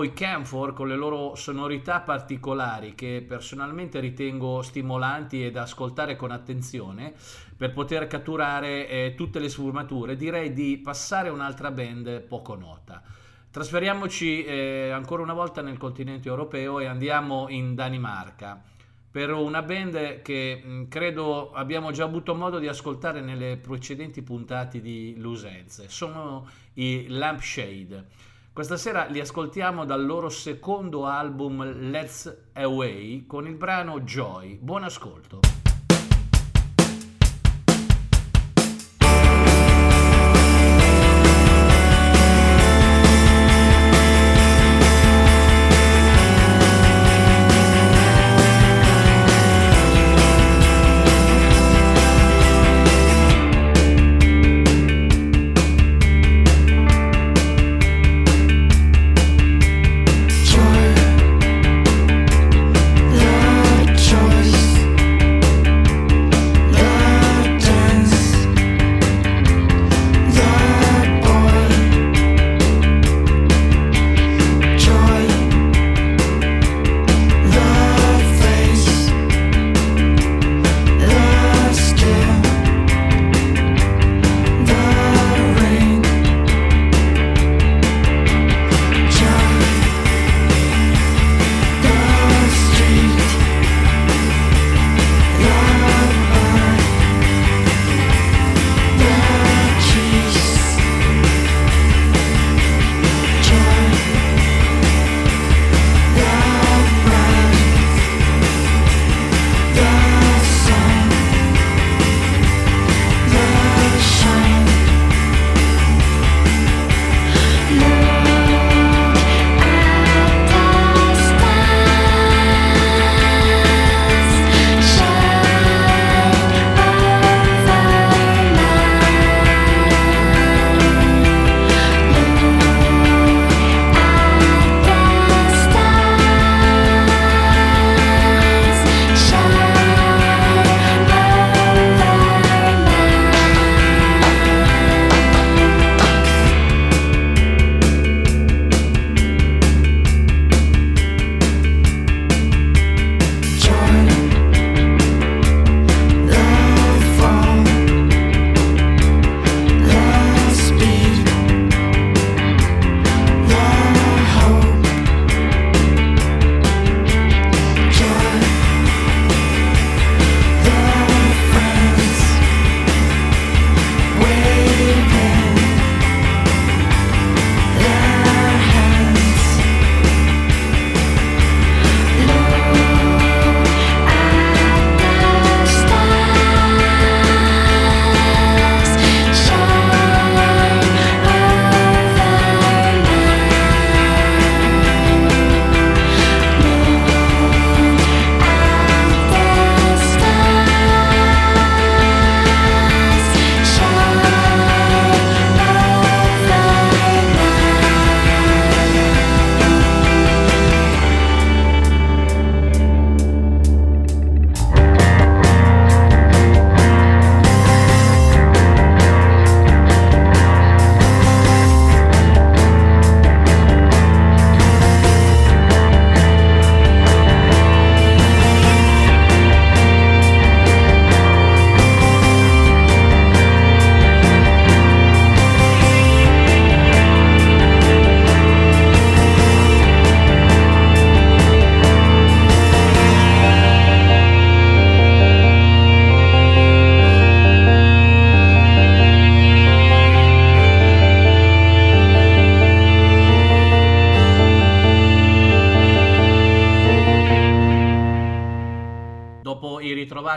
Dopo 0.00 0.02
i 0.02 0.12
Camphor 0.14 0.72
con 0.72 0.88
le 0.88 0.96
loro 0.96 1.34
sonorità 1.34 2.00
particolari 2.00 2.94
che 2.94 3.24
personalmente 3.26 4.00
ritengo 4.00 4.62
stimolanti 4.62 5.44
e 5.44 5.50
da 5.50 5.62
ascoltare 5.62 6.16
con 6.16 6.30
attenzione 6.30 7.12
per 7.56 7.72
poter 7.72 8.06
catturare 8.06 8.88
eh, 8.88 9.14
tutte 9.14 9.38
le 9.38 9.50
sfumature, 9.50 10.16
direi 10.16 10.52
di 10.52 10.78
passare 10.78 11.28
un'altra 11.28 11.70
band 11.70 12.20
poco 12.22 12.54
nota. 12.54 13.02
Trasferiamoci 13.50 14.44
eh, 14.44 14.90
ancora 14.90 15.22
una 15.22 15.34
volta 15.34 15.60
nel 15.60 15.76
continente 15.76 16.28
europeo 16.28 16.78
e 16.78 16.86
andiamo 16.86 17.48
in 17.48 17.74
Danimarca 17.74 18.62
per 19.10 19.32
una 19.32 19.60
band 19.60 20.22
che 20.22 20.62
mh, 20.64 20.88
credo 20.88 21.52
abbiamo 21.52 21.90
già 21.90 22.04
avuto 22.04 22.34
modo 22.34 22.58
di 22.58 22.68
ascoltare 22.68 23.20
nelle 23.20 23.58
precedenti 23.58 24.22
puntate 24.22 24.80
di 24.80 25.14
Lusenze. 25.18 25.88
Sono 25.88 26.48
i 26.74 27.06
Lampshade. 27.08 28.28
Questa 28.52 28.76
sera 28.76 29.04
li 29.06 29.20
ascoltiamo 29.20 29.84
dal 29.84 30.04
loro 30.04 30.28
secondo 30.28 31.06
album 31.06 31.88
Let's 31.88 32.48
Away 32.54 33.24
con 33.24 33.46
il 33.46 33.54
brano 33.54 34.00
Joy. 34.00 34.58
Buon 34.60 34.82
ascolto. 34.82 35.59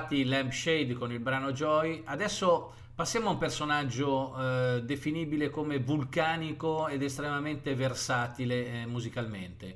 Ritrovati 0.04 0.26
Lampshade 0.26 0.94
con 0.94 1.12
il 1.12 1.20
brano 1.20 1.52
Joy. 1.52 2.04
Adesso 2.06 2.74
passiamo 2.94 3.30
a 3.30 3.32
un 3.32 3.38
personaggio 3.38 4.36
eh, 4.38 4.84
definibile 4.84 5.50
come 5.50 5.80
vulcanico 5.80 6.88
ed 6.88 7.02
estremamente 7.02 7.74
versatile 7.76 8.82
eh, 8.82 8.86
musicalmente. 8.86 9.76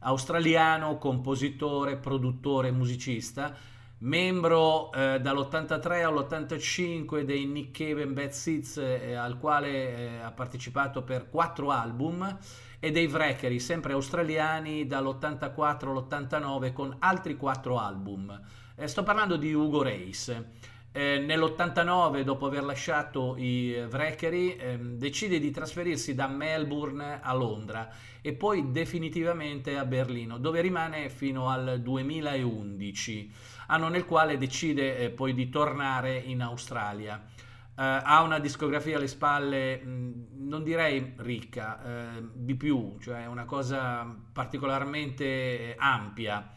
Australiano, 0.00 0.98
compositore, 0.98 1.96
produttore, 1.96 2.70
musicista, 2.70 3.54
membro 3.98 4.92
eh, 4.92 5.20
dall'83 5.20 6.04
all'85 6.04 7.22
dei 7.22 7.46
Nick 7.46 7.76
Cave 7.76 8.02
and 8.02 8.12
Bad 8.12 8.30
Seeds, 8.30 8.78
eh, 8.78 9.14
al 9.14 9.38
quale 9.38 9.96
eh, 9.96 10.20
ha 10.20 10.30
partecipato 10.30 11.02
per 11.02 11.28
quattro 11.28 11.70
album, 11.70 12.38
e 12.78 12.90
dei 12.90 13.06
Wreckery, 13.06 13.58
sempre 13.58 13.94
australiani, 13.94 14.86
dall'84 14.86 15.88
all'89 15.88 16.72
con 16.72 16.94
altri 16.98 17.36
quattro 17.36 17.78
album. 17.78 18.40
Eh, 18.78 18.88
sto 18.88 19.02
parlando 19.02 19.36
di 19.36 19.54
Ugo 19.54 19.82
Reis. 19.82 20.28
Eh, 20.92 21.18
nell'89, 21.18 22.20
dopo 22.20 22.44
aver 22.44 22.62
lasciato 22.62 23.34
i 23.38 23.72
eh, 23.72 23.86
Vreccheri, 23.86 24.54
ehm, 24.54 24.98
decide 24.98 25.38
di 25.38 25.50
trasferirsi 25.50 26.14
da 26.14 26.26
Melbourne 26.26 27.20
a 27.22 27.32
Londra 27.32 27.88
e 28.20 28.34
poi 28.34 28.70
definitivamente 28.72 29.78
a 29.78 29.86
Berlino, 29.86 30.36
dove 30.36 30.60
rimane 30.60 31.08
fino 31.08 31.48
al 31.48 31.80
2011, 31.80 33.32
anno 33.68 33.88
nel 33.88 34.04
quale 34.04 34.36
decide 34.36 34.98
eh, 34.98 35.10
poi 35.10 35.32
di 35.32 35.48
tornare 35.48 36.14
in 36.18 36.42
Australia. 36.42 37.24
Eh, 37.78 37.82
ha 37.82 38.20
una 38.20 38.38
discografia 38.38 38.98
alle 38.98 39.08
spalle, 39.08 39.78
mh, 39.78 40.26
non 40.48 40.62
direi 40.62 41.14
ricca, 41.16 42.18
eh, 42.18 42.22
di 42.34 42.54
più, 42.56 42.96
cioè 43.00 43.24
una 43.24 43.46
cosa 43.46 44.06
particolarmente 44.32 45.24
eh, 45.24 45.74
ampia, 45.78 46.50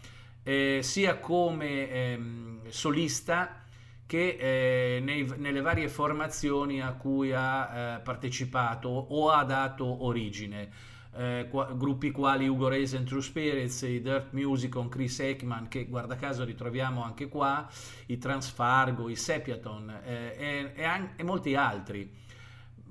eh, 0.50 0.80
sia 0.82 1.20
come 1.20 1.90
ehm, 1.92 2.70
solista 2.70 3.64
che 4.08 4.38
eh, 4.40 5.00
nei- 5.00 5.32
nelle 5.38 5.62
varie 5.62 5.88
formazioni 5.88 6.82
a 6.82 6.94
cui 6.94 7.32
ha 7.32 7.98
eh, 7.98 8.00
partecipato 8.00 8.90
o 8.90 9.30
ha 9.30 9.44
dato 9.44 10.06
origine. 10.06 10.70
Eh, 11.16 11.48
qua- 11.52 11.72
gruppi 11.74 12.10
quali 12.10 12.48
Ugo 12.48 12.68
Reyes 12.68 12.96
and 12.96 13.06
True 13.06 13.22
Spirits, 13.22 13.82
i 13.84 14.02
Dirt 14.02 14.32
Music 14.32 14.72
con 14.72 14.90
Chris 14.90 15.20
Ekman, 15.20 15.68
che 15.68 15.86
guarda 15.86 16.16
caso 16.16 16.44
ritroviamo 16.44 17.04
anche 17.04 17.28
qua, 17.28 17.68
i 18.08 18.18
Transfargo, 18.18 19.08
i 19.08 19.16
Sepiaton 19.16 20.02
eh, 20.04 20.36
e, 20.36 20.72
e 20.76 21.10
e 21.16 21.24
molti 21.24 21.54
altri. 21.54 22.12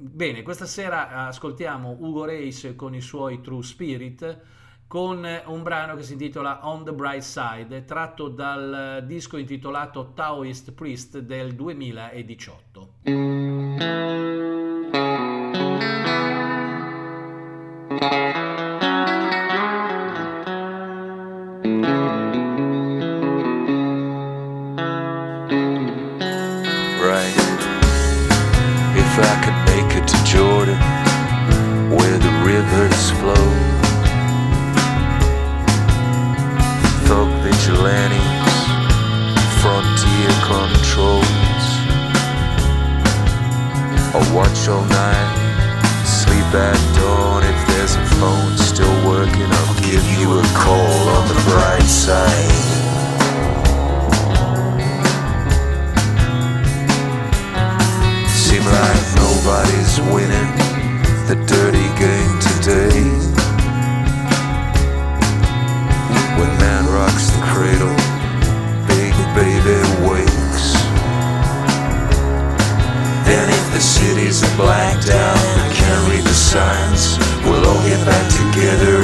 Bene, 0.00 0.42
questa 0.42 0.66
sera 0.66 1.26
ascoltiamo 1.26 1.96
Ugo 1.98 2.24
Reis 2.24 2.72
con 2.76 2.94
i 2.94 3.00
suoi 3.00 3.40
True 3.40 3.64
Spirit 3.64 4.40
con 4.88 5.24
un 5.44 5.62
brano 5.62 5.94
che 5.94 6.02
si 6.02 6.14
intitola 6.14 6.66
On 6.66 6.82
the 6.82 6.92
Bright 6.92 7.20
Side, 7.20 7.84
tratto 7.84 8.28
dal 8.28 9.04
disco 9.06 9.36
intitolato 9.36 10.12
Taoist 10.14 10.72
Priest 10.72 11.18
del 11.18 11.54
2018. 11.54 12.94
Together 78.68 78.97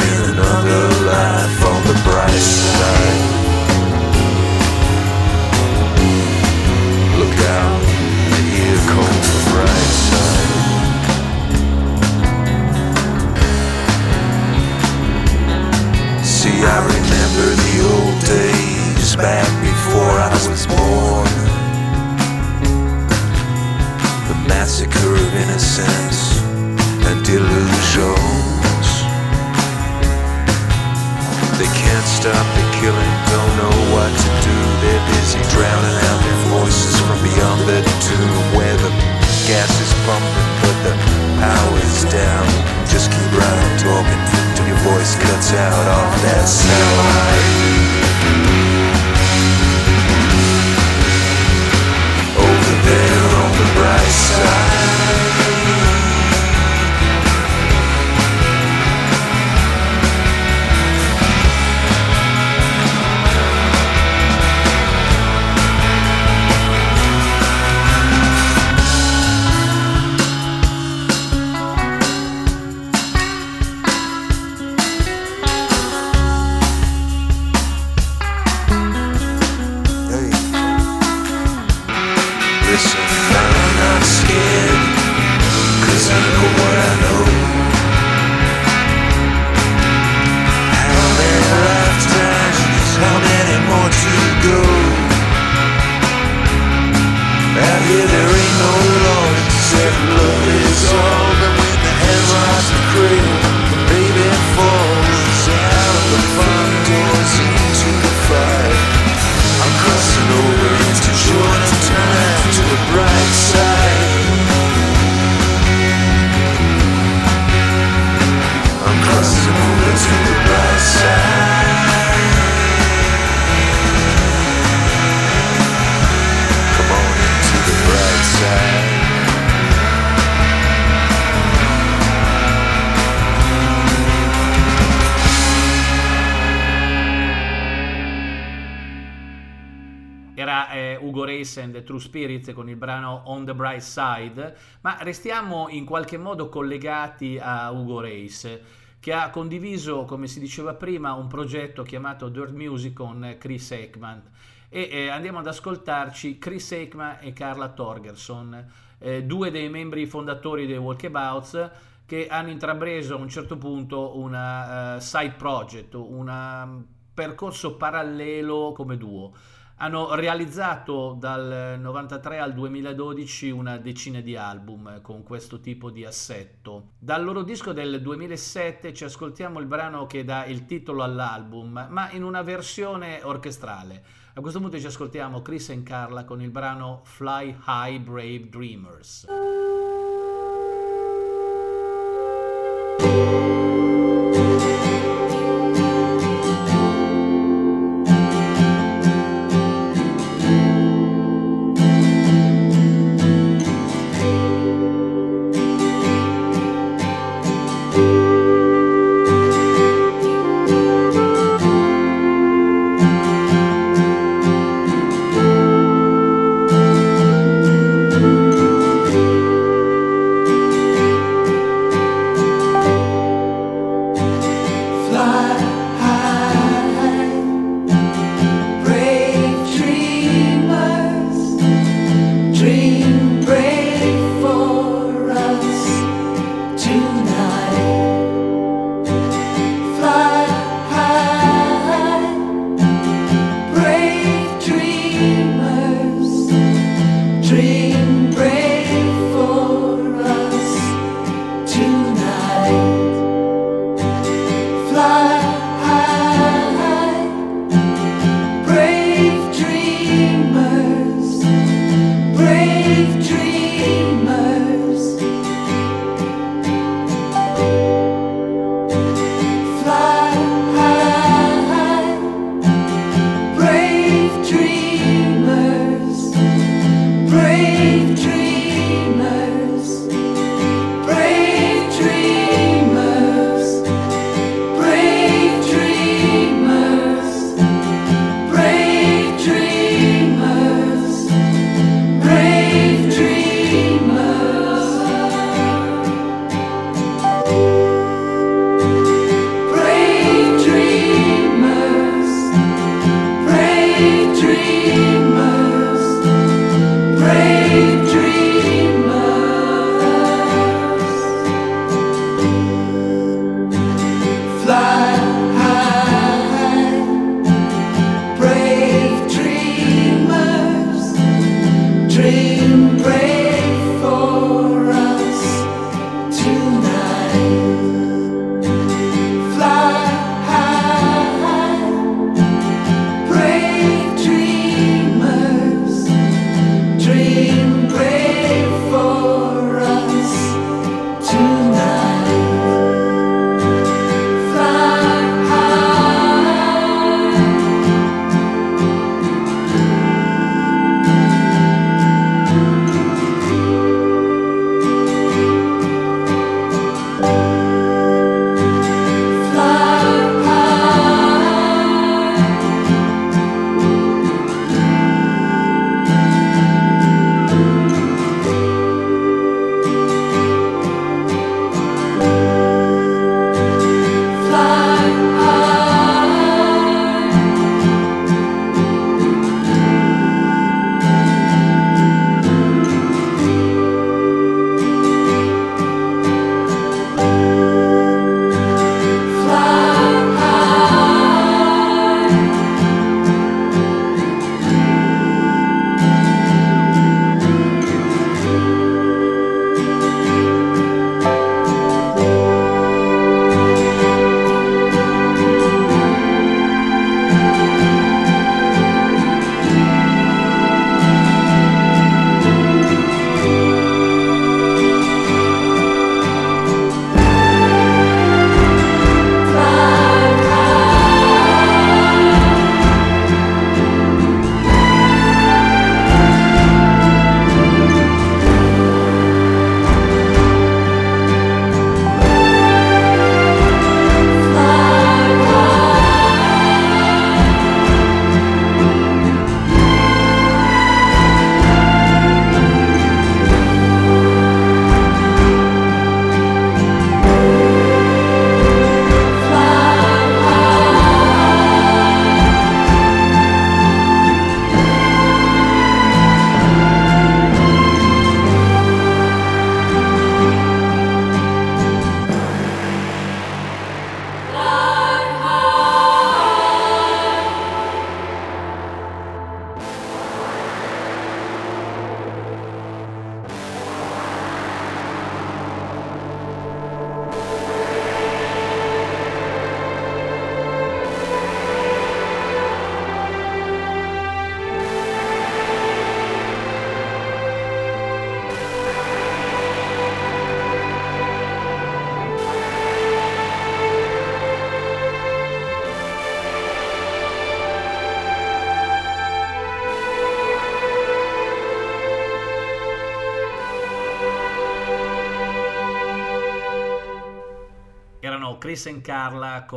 Side, 143.85 144.57
ma 144.81 144.97
restiamo 145.01 145.69
in 145.69 145.85
qualche 145.85 146.19
modo 146.19 146.49
collegati 146.49 147.39
a 147.41 147.71
Ugo 147.71 148.01
Reis, 148.01 148.59
che 148.99 149.13
ha 149.13 149.31
condiviso, 149.31 150.05
come 150.05 150.27
si 150.27 150.41
diceva 150.41 150.75
prima, 150.75 151.13
un 151.13 151.29
progetto 151.29 151.83
chiamato 151.83 152.29
Dirt 152.29 152.53
Music 152.53 152.95
con 152.95 153.37
Chris 153.39 153.71
Ekman. 153.71 154.23
E 154.69 154.89
eh, 154.91 155.09
andiamo 155.09 155.39
ad 155.39 155.47
ascoltarci 155.47 156.39
Chris 156.39 156.73
Ekman 156.73 157.19
e 157.21 157.33
Carla 157.33 157.69
Torgerson, 157.69 158.67
eh, 158.99 159.23
due 159.25 159.51
dei 159.51 159.69
membri 159.69 160.07
fondatori 160.07 160.67
dei 160.67 160.79
Walkabouts, 160.79 161.71
che 162.07 162.27
hanno 162.29 162.51
intrapreso 162.51 163.15
a 163.15 163.19
un 163.19 163.29
certo 163.29 163.57
punto 163.57 164.17
una 164.19 164.97
eh, 164.97 165.01
side 165.01 165.35
project, 165.37 165.95
un 165.95 166.83
percorso 167.15 167.77
parallelo 167.77 168.73
come 168.73 168.97
duo. 168.97 169.33
Hanno 169.79 170.15
realizzato 170.15 171.17
dal 171.19 171.79
93 171.81 172.39
al 172.39 172.55
2012 172.55 173.51
una 173.51 173.77
decina 173.77 174.21
di 174.21 174.37
album 174.37 175.01
con 175.03 175.25
questo 175.25 175.59
tipo 175.59 175.91
di 175.91 176.05
assetto. 176.05 176.93
Dal 176.97 177.25
loro 177.25 177.43
disco 177.43 177.73
del 177.73 178.01
2007 178.01 178.95
ci 178.95 179.03
ascoltiamo 179.03 179.59
il 179.59 179.67
brano 179.67 180.07
che 180.07 180.25
dà 180.25 180.47
il 180.47 180.65
titolo 180.65 181.03
all'album, 181.03 181.89
ma 181.91 182.11
in 182.13 182.23
una 182.23 182.43
versione 182.43 183.21
orchestrale. 183.25 184.05
A 184.35 184.41
questo 184.41 184.61
punto 184.61 184.79
ci 184.79 184.87
ascoltiamo 184.87 185.43
Chris 185.43 185.71
e 185.71 185.83
Carla 185.83 186.25
con 186.25 186.41
il 186.41 186.51
brano 186.51 187.01
Fly 187.05 187.57
High 187.67 188.01
Brave 188.01 188.49
Dreamers. 188.49 189.27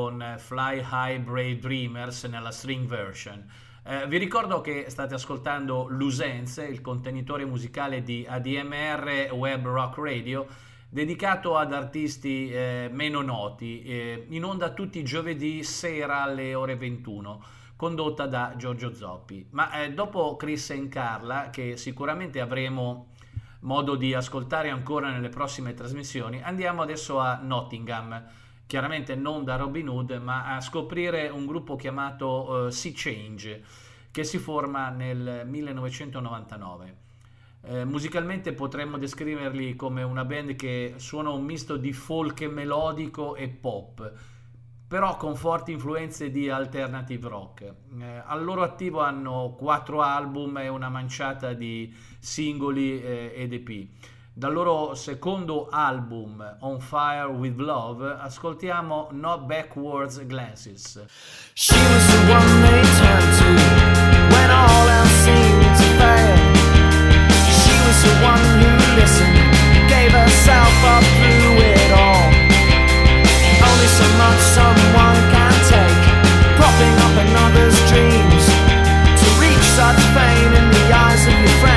Con 0.08 0.22
eh, 0.22 0.38
Fly 0.38 0.86
High 0.90 1.20
Brave 1.20 1.60
Dreamers 1.60 2.24
nella 2.24 2.52
string 2.52 2.88
version. 2.88 3.46
Eh, 3.84 4.08
vi 4.08 4.18
ricordo 4.18 4.62
che 4.62 4.86
state 4.88 5.14
ascoltando 5.16 5.88
Lusenze, 5.90 6.66
il 6.66 6.80
contenitore 6.80 7.44
musicale 7.44 8.02
di 8.04 8.26
ADMR 8.26 9.32
Web 9.34 9.66
Rock 9.66 9.98
Radio, 9.98 10.48
dedicato 10.88 11.58
ad 11.58 11.74
artisti 11.74 12.50
eh, 12.50 12.90
meno 12.90 13.22
noti, 13.22 13.84
eh, 13.84 14.28
in 14.30 14.46
onda 14.46 14.70
tutti 14.70 15.00
i 15.00 15.04
giovedì 15.04 15.62
sera 15.64 16.22
alle 16.22 16.56
ore 16.56 16.78
21, 16.78 17.44
condotta 17.76 18.28
da 18.28 18.54
Giorgio 18.56 18.94
Zoppi. 18.94 19.46
Ma 19.52 19.82
eh, 19.82 19.92
dopo 19.92 20.38
Chris 20.38 20.70
e 20.70 20.88
Carla, 20.88 21.50
che 21.50 21.76
sicuramente 21.76 22.40
avremo 22.40 23.08
modo 23.62 23.96
di 23.96 24.14
ascoltare 24.14 24.70
ancora 24.70 25.12
nelle 25.12 25.30
prossime 25.30 25.74
trasmissioni, 25.74 26.42
andiamo 26.42 26.82
adesso 26.82 27.20
a 27.20 27.40
Nottingham. 27.42 28.46
Chiaramente 28.68 29.16
non 29.16 29.46
da 29.46 29.56
Robin 29.56 29.88
Hood, 29.88 30.12
ma 30.22 30.54
a 30.56 30.60
scoprire 30.60 31.30
un 31.30 31.46
gruppo 31.46 31.78
chiamato 31.78 32.68
eh, 32.68 32.72
Sea 32.72 32.92
Change, 32.94 33.64
che 34.12 34.26
si 34.26 34.38
forma 34.38 34.90
nel 34.90 35.44
1999. 35.46 36.96
Eh, 37.62 37.86
musicalmente 37.86 38.52
potremmo 38.52 38.98
descriverli 38.98 39.76
come 39.76 40.04
una 40.04 40.26
band 40.26 40.56
che 40.56 40.96
suona 40.98 41.30
un 41.30 41.44
misto 41.44 41.78
di 41.78 41.94
folk 41.94 42.42
melodico 42.44 43.36
e 43.36 43.48
pop, 43.48 44.12
però 44.88 45.16
con 45.16 45.36
forti 45.36 45.72
influenze 45.72 46.30
di 46.30 46.50
alternative 46.50 47.28
rock. 47.28 47.62
Eh, 48.00 48.22
al 48.26 48.44
loro 48.44 48.64
attivo 48.64 49.00
hanno 49.00 49.56
quattro 49.58 50.02
album 50.02 50.58
e 50.58 50.68
una 50.68 50.90
manciata 50.90 51.54
di 51.54 51.94
singoli 52.20 53.02
eh, 53.02 53.32
ed 53.34 53.54
EP. 53.54 53.88
Dal 54.38 54.54
loro 54.54 54.94
secondo 54.94 55.68
album, 55.72 56.58
On 56.60 56.80
Fire 56.80 57.28
with 57.28 57.58
Love, 57.58 58.20
ascoltiamo 58.22 59.10
No 59.14 59.40
Backwards 59.40 60.24
Glances. 60.28 61.04
She 61.56 61.74
was 61.74 62.06
the 62.06 62.20
one 62.30 62.62
they 62.62 62.84
turned 63.02 63.34
to 63.34 63.50
when 64.30 64.50
all 64.52 64.88
else 64.94 65.10
seemed 65.26 65.74
to 65.82 65.88
fail. 65.98 66.38
She 67.50 67.74
was 67.82 67.98
the 68.06 68.14
one 68.22 68.46
who 68.62 68.70
listened, 69.02 69.42
gave 69.90 70.14
herself 70.14 70.86
up 70.86 71.02
through 71.18 71.58
it 71.74 71.92
all. 71.98 72.30
Only 73.58 73.90
so 73.90 74.06
much 74.22 74.42
someone 74.54 75.18
can 75.34 75.56
take, 75.66 76.04
propping 76.62 76.94
up 77.10 77.26
another's 77.26 77.78
dreams. 77.90 78.46
To 79.18 79.28
reach 79.42 79.66
such 79.74 79.98
fame 80.14 80.54
in 80.54 80.70
the 80.70 80.94
eyes 80.94 81.26
of 81.26 81.34
your 81.34 81.58
friends, 81.58 81.77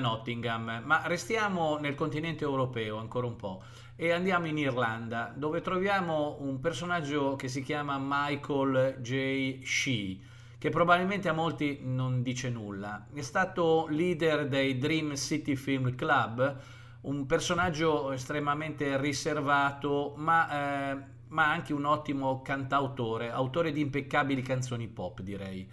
Nottingham, 0.00 0.82
ma 0.84 1.02
restiamo 1.06 1.78
nel 1.78 1.94
continente 1.94 2.42
europeo 2.42 2.96
ancora 2.96 3.26
un 3.26 3.36
po' 3.36 3.62
e 3.94 4.10
andiamo 4.10 4.46
in 4.46 4.58
Irlanda 4.58 5.32
dove 5.36 5.60
troviamo 5.60 6.38
un 6.40 6.58
personaggio 6.58 7.36
che 7.36 7.46
si 7.46 7.62
chiama 7.62 7.98
Michael 8.00 8.96
J. 9.00 9.62
Shee 9.62 10.18
che 10.58 10.70
probabilmente 10.70 11.28
a 11.28 11.32
molti 11.32 11.80
non 11.82 12.22
dice 12.22 12.50
nulla. 12.50 13.06
È 13.14 13.22
stato 13.22 13.86
leader 13.88 14.48
dei 14.48 14.76
Dream 14.76 15.14
City 15.14 15.54
Film 15.54 15.94
Club, 15.94 16.56
un 17.02 17.26
personaggio 17.26 18.10
estremamente 18.12 18.98
riservato 18.98 20.14
ma... 20.16 20.92
eh, 20.92 21.18
ma 21.30 21.48
anche 21.48 21.72
un 21.72 21.84
ottimo 21.84 22.42
cantautore, 22.42 23.30
autore 23.30 23.70
di 23.70 23.80
impeccabili 23.80 24.42
canzoni 24.42 24.88
pop, 24.88 25.20
direi. 25.20 25.68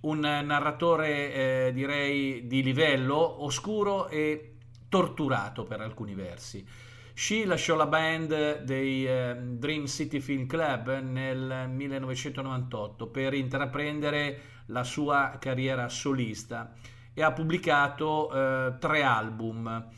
Un 0.00 0.20
narratore, 0.20 1.32
eh, 1.66 1.72
direi, 1.72 2.46
di 2.46 2.62
livello 2.62 3.44
oscuro 3.44 4.08
e 4.08 4.54
torturato 4.88 5.64
per 5.64 5.80
alcuni 5.80 6.14
versi. 6.14 6.66
She 7.12 7.44
lasciò 7.44 7.76
la 7.76 7.86
band 7.86 8.62
dei 8.62 9.06
eh, 9.06 9.36
Dream 9.38 9.86
City 9.86 10.20
Film 10.20 10.46
Club 10.46 11.00
nel 11.00 11.68
1998 11.68 13.08
per 13.08 13.34
intraprendere 13.34 14.40
la 14.66 14.84
sua 14.84 15.36
carriera 15.38 15.88
solista 15.88 16.72
e 17.12 17.22
ha 17.22 17.32
pubblicato 17.32 18.32
eh, 18.32 18.74
tre 18.78 19.02
album 19.02 19.88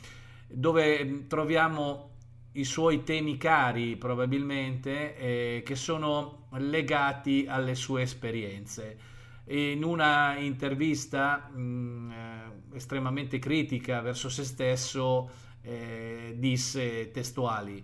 dove 0.47 1.03
mm, 1.03 1.27
troviamo 1.27 2.09
i 2.53 2.65
suoi 2.65 3.03
temi 3.03 3.37
cari 3.37 3.95
probabilmente 3.95 5.15
eh, 5.15 5.63
che 5.65 5.75
sono 5.75 6.47
legati 6.57 7.45
alle 7.47 7.75
sue 7.75 8.01
esperienze. 8.03 9.11
In 9.45 9.83
una 9.83 10.37
intervista 10.37 11.49
mh, 11.49 12.11
eh, 12.11 12.75
estremamente 12.77 13.39
critica 13.39 13.99
verso 14.01 14.29
se 14.29 14.43
stesso 14.43 15.29
eh, 15.61 16.35
disse 16.37 17.11
testuali 17.11 17.83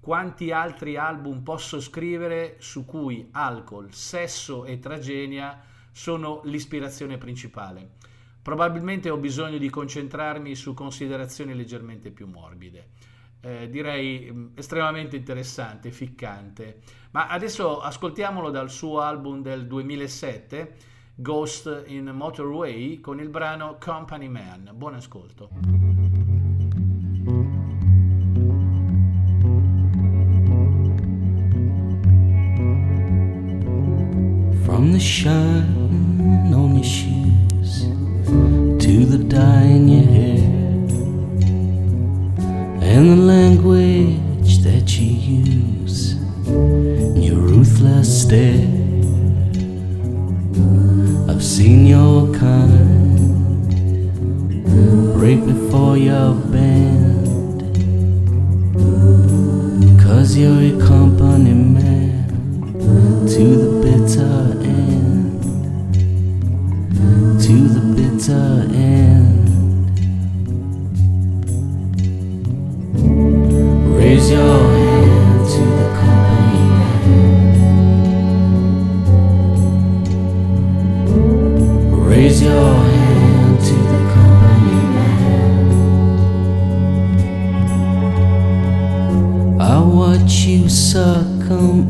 quanti 0.00 0.52
altri 0.52 0.96
album 0.96 1.42
posso 1.42 1.80
scrivere 1.80 2.56
su 2.60 2.84
cui 2.84 3.28
alcol, 3.32 3.92
sesso 3.92 4.64
e 4.64 4.78
tragedia 4.78 5.60
sono 5.90 6.40
l'ispirazione 6.44 7.18
principale. 7.18 7.96
Probabilmente 8.40 9.10
ho 9.10 9.18
bisogno 9.18 9.58
di 9.58 9.68
concentrarmi 9.68 10.54
su 10.54 10.72
considerazioni 10.72 11.54
leggermente 11.54 12.10
più 12.10 12.26
morbide 12.26 12.88
eh, 13.40 13.68
direi 13.68 14.50
estremamente 14.54 15.16
interessante, 15.16 15.90
ficcante. 15.90 16.80
Ma 17.12 17.28
adesso 17.28 17.80
ascoltiamolo 17.80 18.50
dal 18.50 18.70
suo 18.70 19.00
album 19.00 19.42
del 19.42 19.66
2007, 19.66 20.76
Ghost 21.20 21.82
in 21.86 22.08
Motorway, 22.14 23.00
con 23.00 23.18
il 23.18 23.28
brano 23.28 23.76
Company 23.80 24.28
Man. 24.28 24.70
Buon 24.72 24.94
ascolto. 24.94 25.48
From 34.62 34.92
the 34.92 35.00
shine 35.00 36.54
on 36.54 36.76
your 36.76 36.84
shoes 36.84 37.88
to 38.78 39.04
the 39.04 39.18
dye 39.18 39.64
in 39.64 39.88
your 39.88 40.06
hair 40.06 40.38
and 42.80 43.10
the 43.10 43.16
language 43.16 44.58
that 44.62 44.96
you 44.96 45.82
use 45.82 46.14
your 47.16 47.40
ruthless 47.40 48.22
stare. 48.22 48.87
I've 51.38 51.44
seen 51.44 51.86
your 51.86 52.34
kind 52.34 53.70
break 55.14 55.46
before 55.46 55.96
your 55.96 56.34
band. 56.34 57.62
Cause 60.02 60.36
you're 60.36 60.62
a 60.62 60.72
company 60.84 61.54
man 61.54 62.26
to 63.28 63.44
the 63.62 63.70
bitter 63.84 64.38
end. 64.66 65.40
To 67.44 67.54
the 67.68 67.82
bitter 67.94 68.57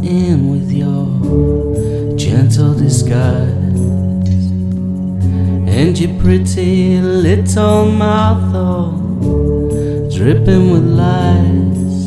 in 0.04 0.50
with 0.50 0.70
your 0.70 2.16
gentle 2.16 2.74
disguise 2.74 3.68
and 5.68 5.98
your 5.98 6.20
pretty 6.20 6.98
little 7.00 7.90
mouth 7.92 8.54
all 8.54 9.08
dripping 10.10 10.70
with 10.70 10.82
lies. 10.82 12.06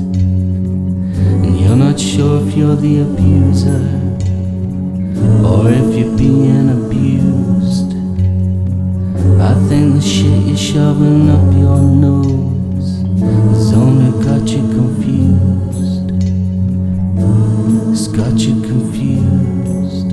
And 1.43 1.59
you're 1.59 1.77
not 1.77 1.97
sure 1.99 2.45
if 2.45 2.57
you're 2.57 2.75
the 2.75 3.01
abuser 3.01 3.83
or 5.45 5.69
if 5.69 5.95
you're 5.97 6.17
being 6.17 6.69
abused. 6.69 7.93
I 9.39 9.53
think 9.69 9.95
the 9.95 10.01
shit 10.01 10.45
you're 10.47 10.57
shoving 10.57 11.29
up 11.29 11.53
your 11.53 11.79
nose 11.79 13.03
has 13.55 13.73
only 13.73 14.11
got 14.25 14.47
you 14.49 14.59
confused. 14.59 15.00
Got 18.15 18.37
you 18.39 18.61
confused. 18.61 20.11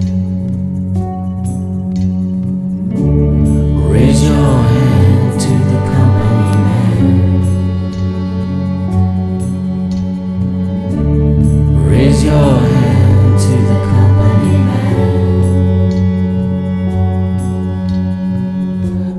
Raise 3.91 4.23
your 4.23 4.63
hand 4.63 5.41
to 5.41 5.49
the 5.49 5.79
company 5.93 6.51
man. 6.65 7.43
Raise 11.91 12.23
your 12.25 12.35
hand 12.35 13.41
to 13.41 13.55
the 13.71 13.79
company 13.91 14.59
man. 14.69 14.99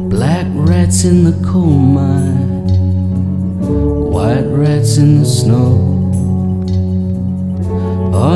Black 0.10 0.48
rats 0.54 1.04
in 1.04 1.24
the 1.26 1.34
coal 1.46 1.66
mine, 1.66 2.68
white 4.12 4.48
rats 4.48 4.98
in 4.98 5.20
the 5.20 5.26
snow. 5.26 5.79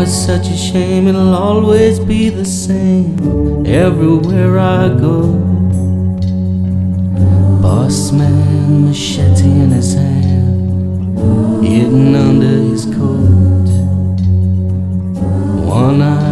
It's 0.03 0.11
such 0.11 0.49
a 0.49 0.57
shame 0.57 1.07
it'll 1.07 1.33
always 1.33 1.97
be 1.97 2.27
the 2.27 2.43
same 2.43 3.65
everywhere 3.65 4.59
I 4.59 4.89
go. 4.89 5.31
Boss 7.61 8.11
man, 8.11 8.87
machete 8.87 9.45
in 9.45 9.69
his 9.69 9.93
hand, 9.93 11.17
hidden 11.65 12.15
under 12.15 12.57
his 12.69 12.83
coat. 12.83 13.69
One 15.71 16.01
eye 16.01 16.22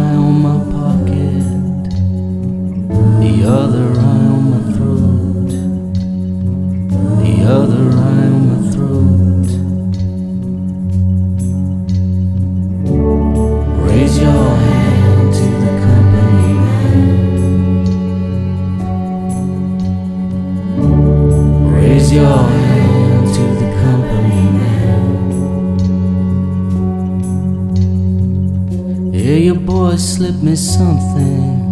boys 29.92 30.14
slipped 30.14 30.42
me 30.42 30.56
something 30.56 31.68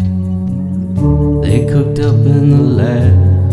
they 1.40 1.64
cooked 1.66 1.98
up 2.00 2.14
in 2.14 2.50
the 2.50 2.62
lab. 2.80 3.52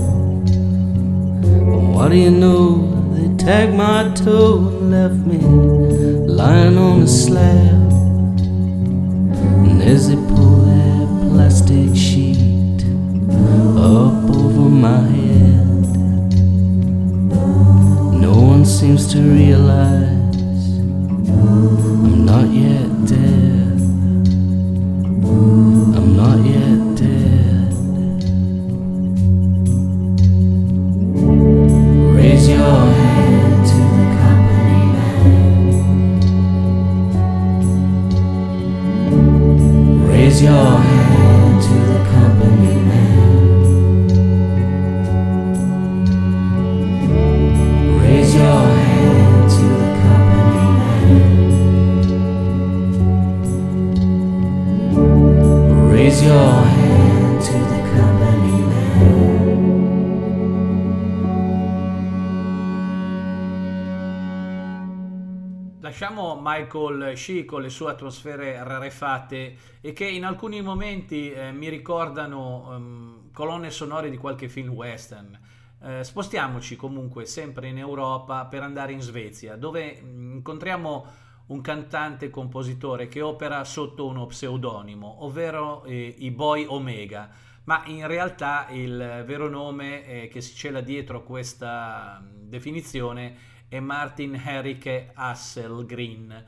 What 1.95 2.09
do 2.09 2.17
you 2.17 2.31
know? 2.31 2.63
They 3.13 3.29
tagged 3.45 3.73
my 3.73 4.11
toe 4.13 4.67
and 4.67 4.91
left 4.91 5.25
me 5.25 5.37
lying 6.27 6.77
on 6.77 6.99
the 7.01 7.07
slab. 7.07 7.91
And 9.69 9.81
as 9.83 10.09
they 10.09 10.15
pull 10.35 10.57
that 10.71 11.07
plastic 11.31 11.95
sheet 11.95 12.83
up 13.77 14.29
over 14.35 14.69
my 14.69 14.99
head, 14.99 15.91
no 18.25 18.33
one 18.51 18.65
seems 18.65 19.07
to 19.13 19.19
realize 19.21 20.79
I'm 22.09 22.25
not 22.25 22.47
yet 22.49 22.86
Michael 66.77 67.17
Shee 67.17 67.45
con 67.45 67.61
le 67.61 67.69
sue 67.69 67.89
atmosfere 67.89 68.63
rarefatte 68.63 69.57
e 69.81 69.93
che 69.93 70.07
in 70.07 70.23
alcuni 70.23 70.61
momenti 70.61 71.31
eh, 71.31 71.51
mi 71.51 71.69
ricordano 71.69 72.69
ehm, 72.71 73.31
colonne 73.31 73.71
sonore 73.71 74.09
di 74.09 74.17
qualche 74.17 74.47
film 74.47 74.69
western. 74.69 75.39
Eh, 75.81 76.03
spostiamoci 76.03 76.75
comunque 76.75 77.25
sempre 77.25 77.67
in 77.67 77.77
Europa 77.77 78.45
per 78.45 78.63
andare 78.63 78.91
in 78.91 79.01
Svezia, 79.01 79.55
dove 79.55 79.99
mm, 80.01 80.35
incontriamo 80.35 81.05
un 81.47 81.61
cantante 81.61 82.29
compositore 82.29 83.07
che 83.07 83.21
opera 83.21 83.63
sotto 83.63 84.05
uno 84.05 84.25
pseudonimo, 84.27 85.23
ovvero 85.23 85.83
eh, 85.85 86.15
i 86.17 86.31
Boy 86.31 86.65
Omega, 86.67 87.29
ma 87.65 87.83
in 87.85 88.05
realtà 88.05 88.67
il 88.71 89.23
vero 89.25 89.49
nome 89.49 90.05
eh, 90.05 90.27
che 90.27 90.41
si 90.41 90.55
cela 90.55 90.81
dietro 90.81 91.23
questa 91.23 92.21
mm, 92.21 92.49
definizione 92.49 93.55
è 93.69 93.79
Martin 93.79 94.41
Henrike 94.43 95.11
Hasselgreen, 95.13 96.45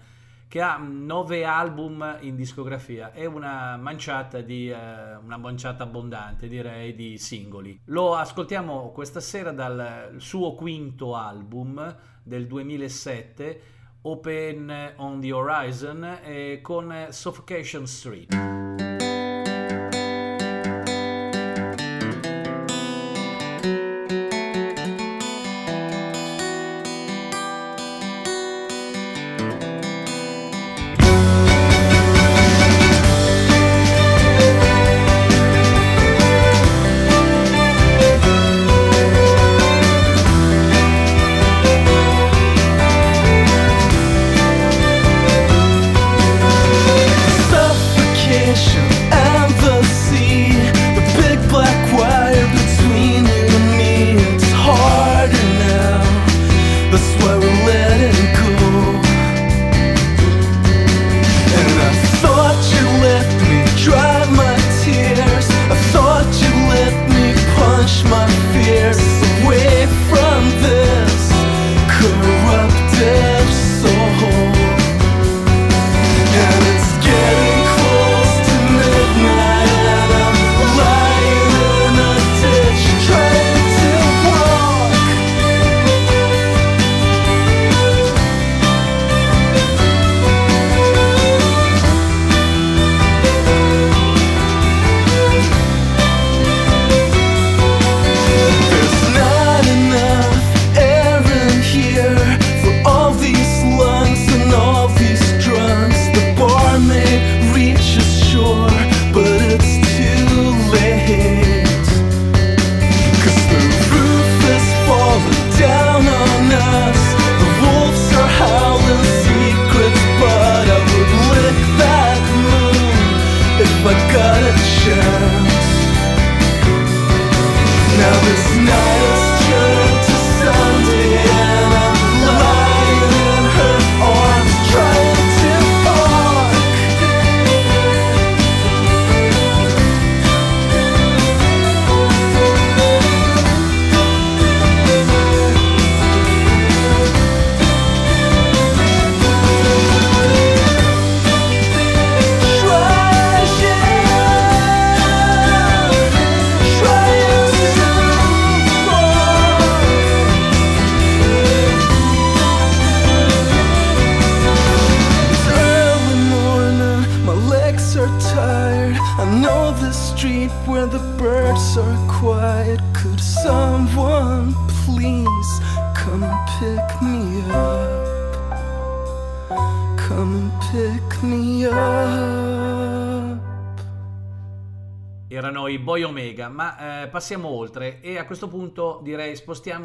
che 0.49 0.61
ha 0.61 0.77
nove 0.77 1.45
album 1.45 2.17
in 2.21 2.35
discografia 2.35 3.13
e 3.13 3.27
una 3.27 3.77
manciata, 3.77 4.41
di, 4.41 4.67
eh, 4.67 5.15
una 5.23 5.37
manciata 5.37 5.83
abbondante, 5.83 6.47
direi, 6.47 6.95
di 6.95 7.19
singoli. 7.19 7.79
Lo 7.85 8.15
ascoltiamo 8.15 8.91
questa 8.91 9.19
sera 9.19 9.51
dal 9.51 10.15
suo 10.17 10.55
quinto 10.55 11.15
album 11.15 11.95
del 12.23 12.47
2007, 12.47 13.61
Open 14.01 14.93
on 14.95 15.19
the 15.19 15.31
Horizon, 15.31 16.17
eh, 16.23 16.59
con 16.63 17.07
Suffocation 17.09 17.85
Street. 17.85 18.68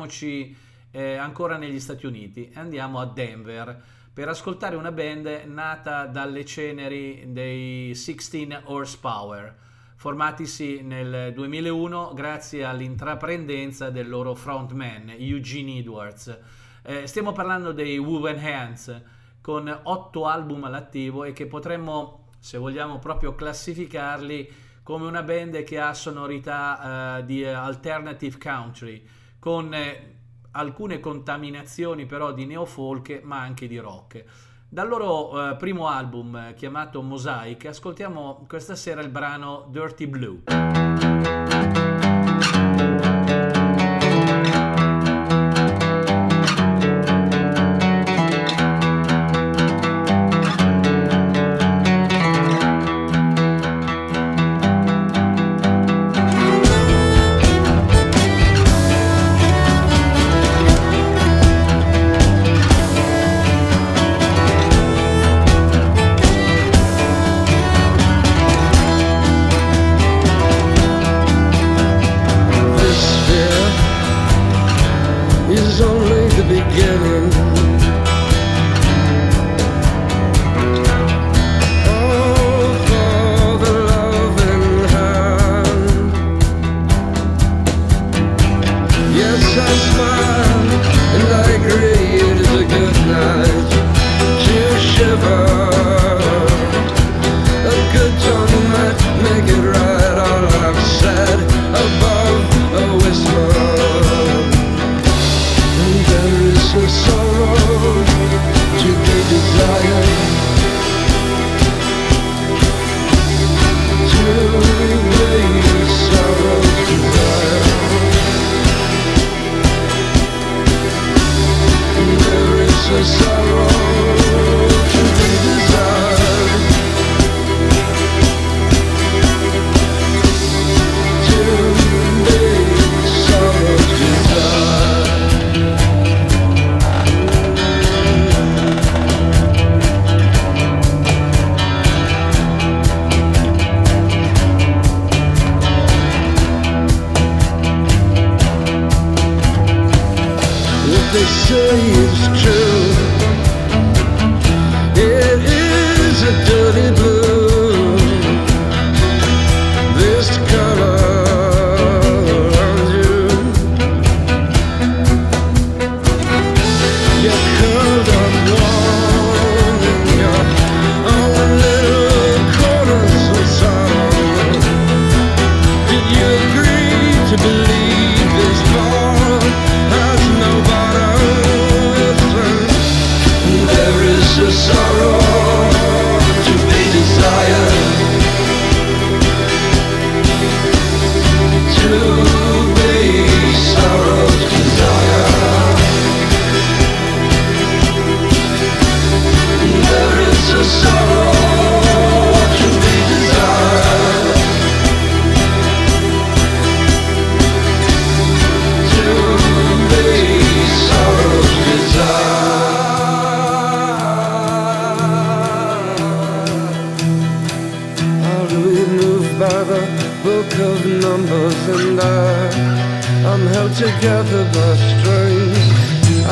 Spostiamoci 0.05 0.57
eh, 0.91 1.17
ancora 1.17 1.57
negli 1.57 1.81
Stati 1.81 2.07
Uniti 2.07 2.51
e 2.51 2.59
andiamo 2.59 3.01
a 3.01 3.07
Denver 3.07 3.83
per 4.13 4.29
ascoltare 4.29 4.77
una 4.77 4.93
band 4.93 5.43
nata 5.47 6.07
dalle 6.07 6.45
ceneri 6.45 7.25
dei 7.33 7.95
16 7.95 8.61
Horsepower, 8.65 9.57
formatisi 9.97 10.83
nel 10.83 11.33
2001 11.33 12.13
grazie 12.15 12.65
all'intraprendenza 12.65 13.91
del 13.91 14.09
loro 14.09 14.35
frontman 14.35 15.15
Eugene 15.19 15.79
Edwards. 15.79 16.39
Eh, 16.83 17.07
stiamo 17.07 17.33
parlando 17.33 17.73
dei 17.73 17.99
Woven 17.99 18.39
Hands 18.39 19.03
con 19.41 19.81
otto 19.85 20.27
album 20.27 20.65
all'attivo 20.65 21.25
e 21.25 21.33
che 21.33 21.47
potremmo, 21.47 22.29
se 22.39 22.57
vogliamo 22.57 22.99
proprio 22.99 23.35
classificarli, 23.35 24.63
come 24.85 25.07
una 25.07 25.23
band 25.23 25.65
che 25.65 25.81
ha 25.81 25.93
sonorità 25.95 27.19
eh, 27.19 27.25
di 27.25 27.45
alternative 27.45 28.39
country, 28.39 29.03
con 29.45 29.75
eh, 29.75 30.21
alcune 30.53 31.01
contaminazioni 31.01 32.07
però 32.07 32.33
di 32.33 32.47
neofolk, 32.47 33.21
ma 33.25 33.41
anche 33.43 33.67
di 33.67 33.77
rock. 33.77 34.25
Dal 34.67 34.89
loro 34.89 35.51
eh, 35.51 35.57
primo 35.57 35.87
album 35.87 36.35
eh, 36.35 36.55
chiamato 36.55 37.03
Mosaic, 37.03 37.67
ascoltiamo 37.67 38.47
questa 38.49 38.75
sera 38.75 39.03
il 39.03 39.11
brano 39.11 39.67
Dirty 39.69 40.07
Blue. 40.07 41.94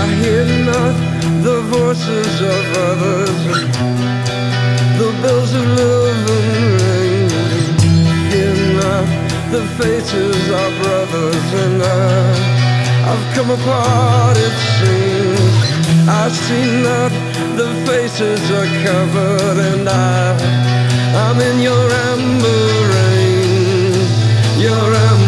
I 0.02 0.06
hear 0.22 0.44
not 0.72 0.94
the 1.46 1.58
voices 1.78 2.34
of 2.54 2.64
others. 2.90 3.40
The 5.00 5.10
bells 5.22 5.52
of 5.60 5.66
living 5.78 6.66
ring 6.82 7.28
Hear 8.32 8.56
not 8.82 9.06
the 9.54 9.62
faces 9.78 10.40
of 10.62 10.70
brothers 10.82 11.48
and 11.64 11.78
I. 11.82 12.62
I've 13.10 13.26
come 13.36 13.50
apart 13.58 14.36
it 14.48 14.56
seems. 14.78 15.56
I 16.22 16.24
see 16.44 16.66
not 16.88 17.12
the 17.60 17.70
faces 17.86 18.42
are 18.58 18.70
covered 18.86 19.58
and 19.70 19.88
I 19.88 20.34
I'm 21.24 21.38
in 21.50 21.60
your 21.60 21.86
amber 22.10 22.62
rain 22.92 23.92
Your 24.66 24.88
amber 25.08 25.21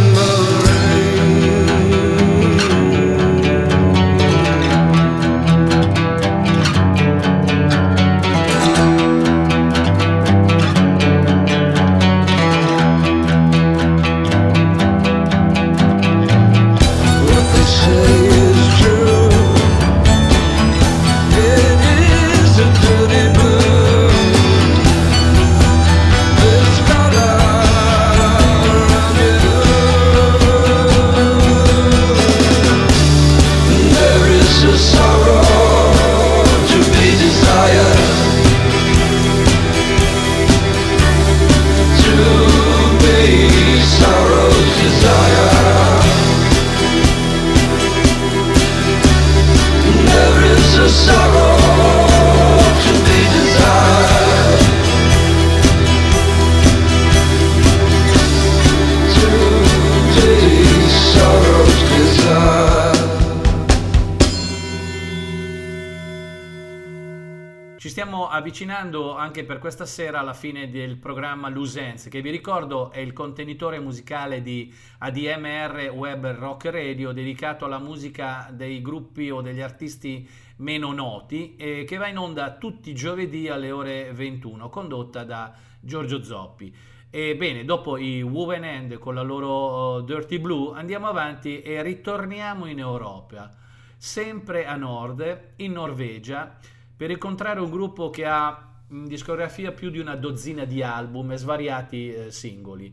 avvicinando 68.35 69.15
anche 69.15 69.45
per 69.45 69.59
questa 69.59 69.87
sera 69.87 70.19
alla 70.19 70.35
fine 70.35 70.69
del 70.69 70.97
programma 70.97 71.49
Lusense, 71.49 72.11
che 72.11 72.21
vi 72.21 72.31
ricordo 72.31 72.91
è 72.91 72.99
il 72.99 73.13
contenitore 73.13 73.79
musicale 73.79 74.43
di 74.43 74.75
ADMR 74.99 75.93
Web 75.95 76.27
Rock 76.33 76.65
Radio 76.65 77.13
dedicato 77.13 77.65
alla 77.65 77.79
musica 77.79 78.51
dei 78.53 78.83
gruppi 78.83 79.31
o 79.31 79.41
degli 79.41 79.61
artisti 79.61 80.29
meno 80.57 80.93
noti 80.93 81.55
e 81.55 81.85
che 81.87 81.97
va 81.97 82.09
in 82.09 82.19
onda 82.19 82.57
tutti 82.57 82.91
i 82.91 82.95
giovedì 82.95 83.49
alle 83.49 83.71
ore 83.71 84.13
21, 84.13 84.69
condotta 84.69 85.23
da 85.23 85.55
Giorgio 85.79 86.21
Zoppi. 86.25 86.75
E 87.11 87.37
bene, 87.37 87.65
dopo 87.65 87.97
i 87.97 88.21
Woven 88.21 88.65
End 88.65 88.99
con 88.99 89.15
la 89.15 89.23
loro 89.23 89.99
uh, 89.99 90.03
Dirty 90.03 90.41
Blue 90.41 90.77
andiamo 90.77 91.07
avanti 91.07 91.63
e 91.63 91.81
ritorniamo 91.83 92.67
in 92.67 92.81
Europa, 92.81 93.49
sempre 93.97 94.67
a 94.67 94.75
nord, 94.75 95.53
in 95.59 95.71
Norvegia, 95.71 96.59
per 96.97 97.11
incontrare 97.11 97.61
un 97.61 97.71
gruppo 97.71 98.11
che 98.11 98.25
ha 98.25 98.75
in 98.91 99.07
discografia 99.07 99.73
più 99.73 99.91
di 99.91 99.99
una 99.99 100.15
dozzina 100.15 100.65
di 100.65 100.83
album 100.83 101.33
e 101.33 101.37
svariati 101.37 102.13
eh, 102.13 102.31
singoli. 102.31 102.93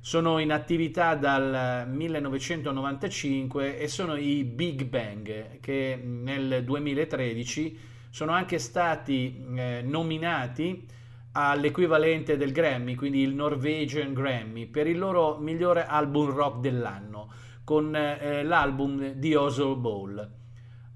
Sono 0.00 0.38
in 0.38 0.52
attività 0.52 1.14
dal 1.14 1.88
1995 1.88 3.78
e 3.78 3.88
sono 3.88 4.16
i 4.16 4.44
Big 4.44 4.84
Bang 4.84 5.58
che 5.60 6.00
nel 6.02 6.62
2013 6.64 7.78
sono 8.10 8.32
anche 8.32 8.58
stati 8.58 9.44
eh, 9.56 9.82
nominati 9.84 10.86
all'equivalente 11.32 12.36
del 12.36 12.52
Grammy, 12.52 12.94
quindi 12.94 13.20
il 13.20 13.34
Norwegian 13.34 14.14
Grammy, 14.14 14.66
per 14.66 14.86
il 14.86 14.98
loro 14.98 15.36
migliore 15.38 15.84
album 15.84 16.30
rock 16.30 16.60
dell'anno, 16.60 17.30
con 17.62 17.94
eh, 17.94 18.42
l'album 18.42 19.12
di 19.12 19.34
Oslo 19.34 19.76
Ball. 19.76 20.30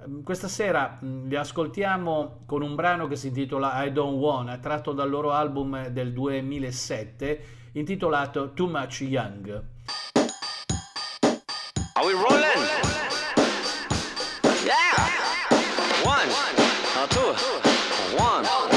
Ehm, 0.04 0.22
questa 0.22 0.48
sera 0.48 0.98
li 1.00 1.36
ascoltiamo 1.36 2.42
con 2.46 2.62
un 2.62 2.74
brano 2.74 3.06
che 3.06 3.16
si 3.16 3.28
intitola 3.28 3.84
I 3.84 3.92
Don't 3.92 4.18
Wanna, 4.18 4.58
tratto 4.58 4.92
dal 4.92 5.10
loro 5.10 5.32
album 5.32 5.88
del 5.88 6.12
2007 6.12 7.44
intitolato 7.72 8.52
Too 8.52 8.68
Much 8.68 9.00
Young. 9.02 9.62
Are 11.94 12.06
we 12.06 12.12
rolling? 12.12 12.66
Yeah! 14.64 15.08
One, 16.04 16.28
two, 17.08 17.34
one. 18.16 18.69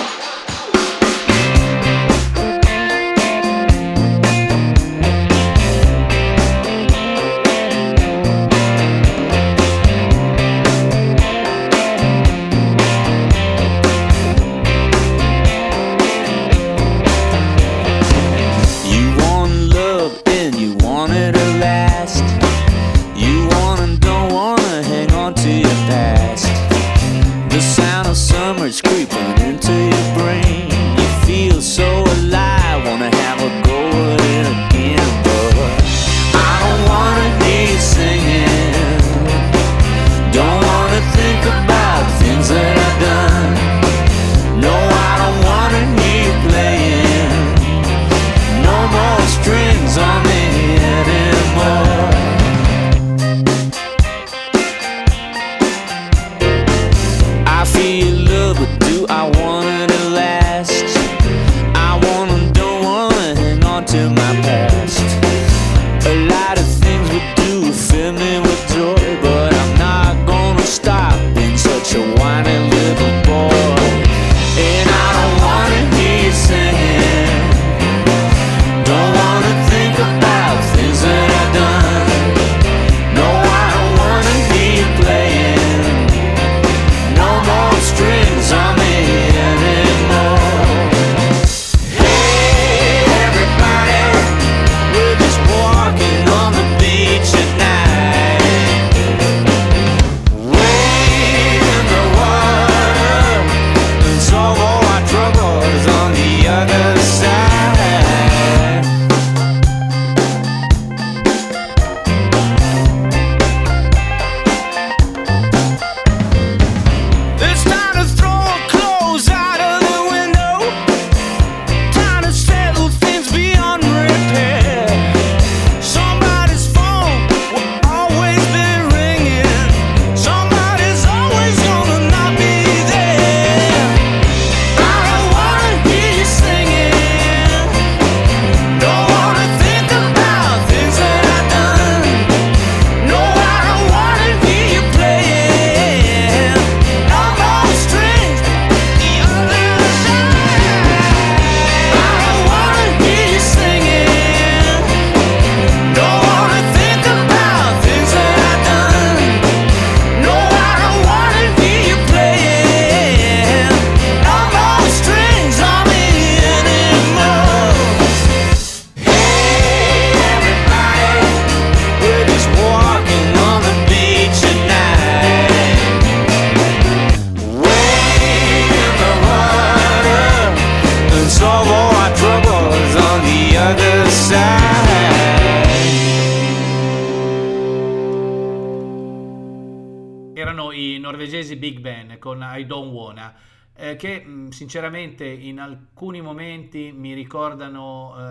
norvegesi 191.04 191.58
Big 191.58 191.80
Ben 191.80 192.18
con 192.18 192.42
I 192.42 192.66
Don't 192.66 192.94
Wanna, 192.94 193.36
eh, 193.76 193.98
che 193.98 194.26
sinceramente 194.52 195.26
in 195.26 195.60
alcuni 195.60 196.22
momenti 196.22 196.94
mi 196.94 197.14
ricordano, 197.14 198.16
eh, 198.18 198.22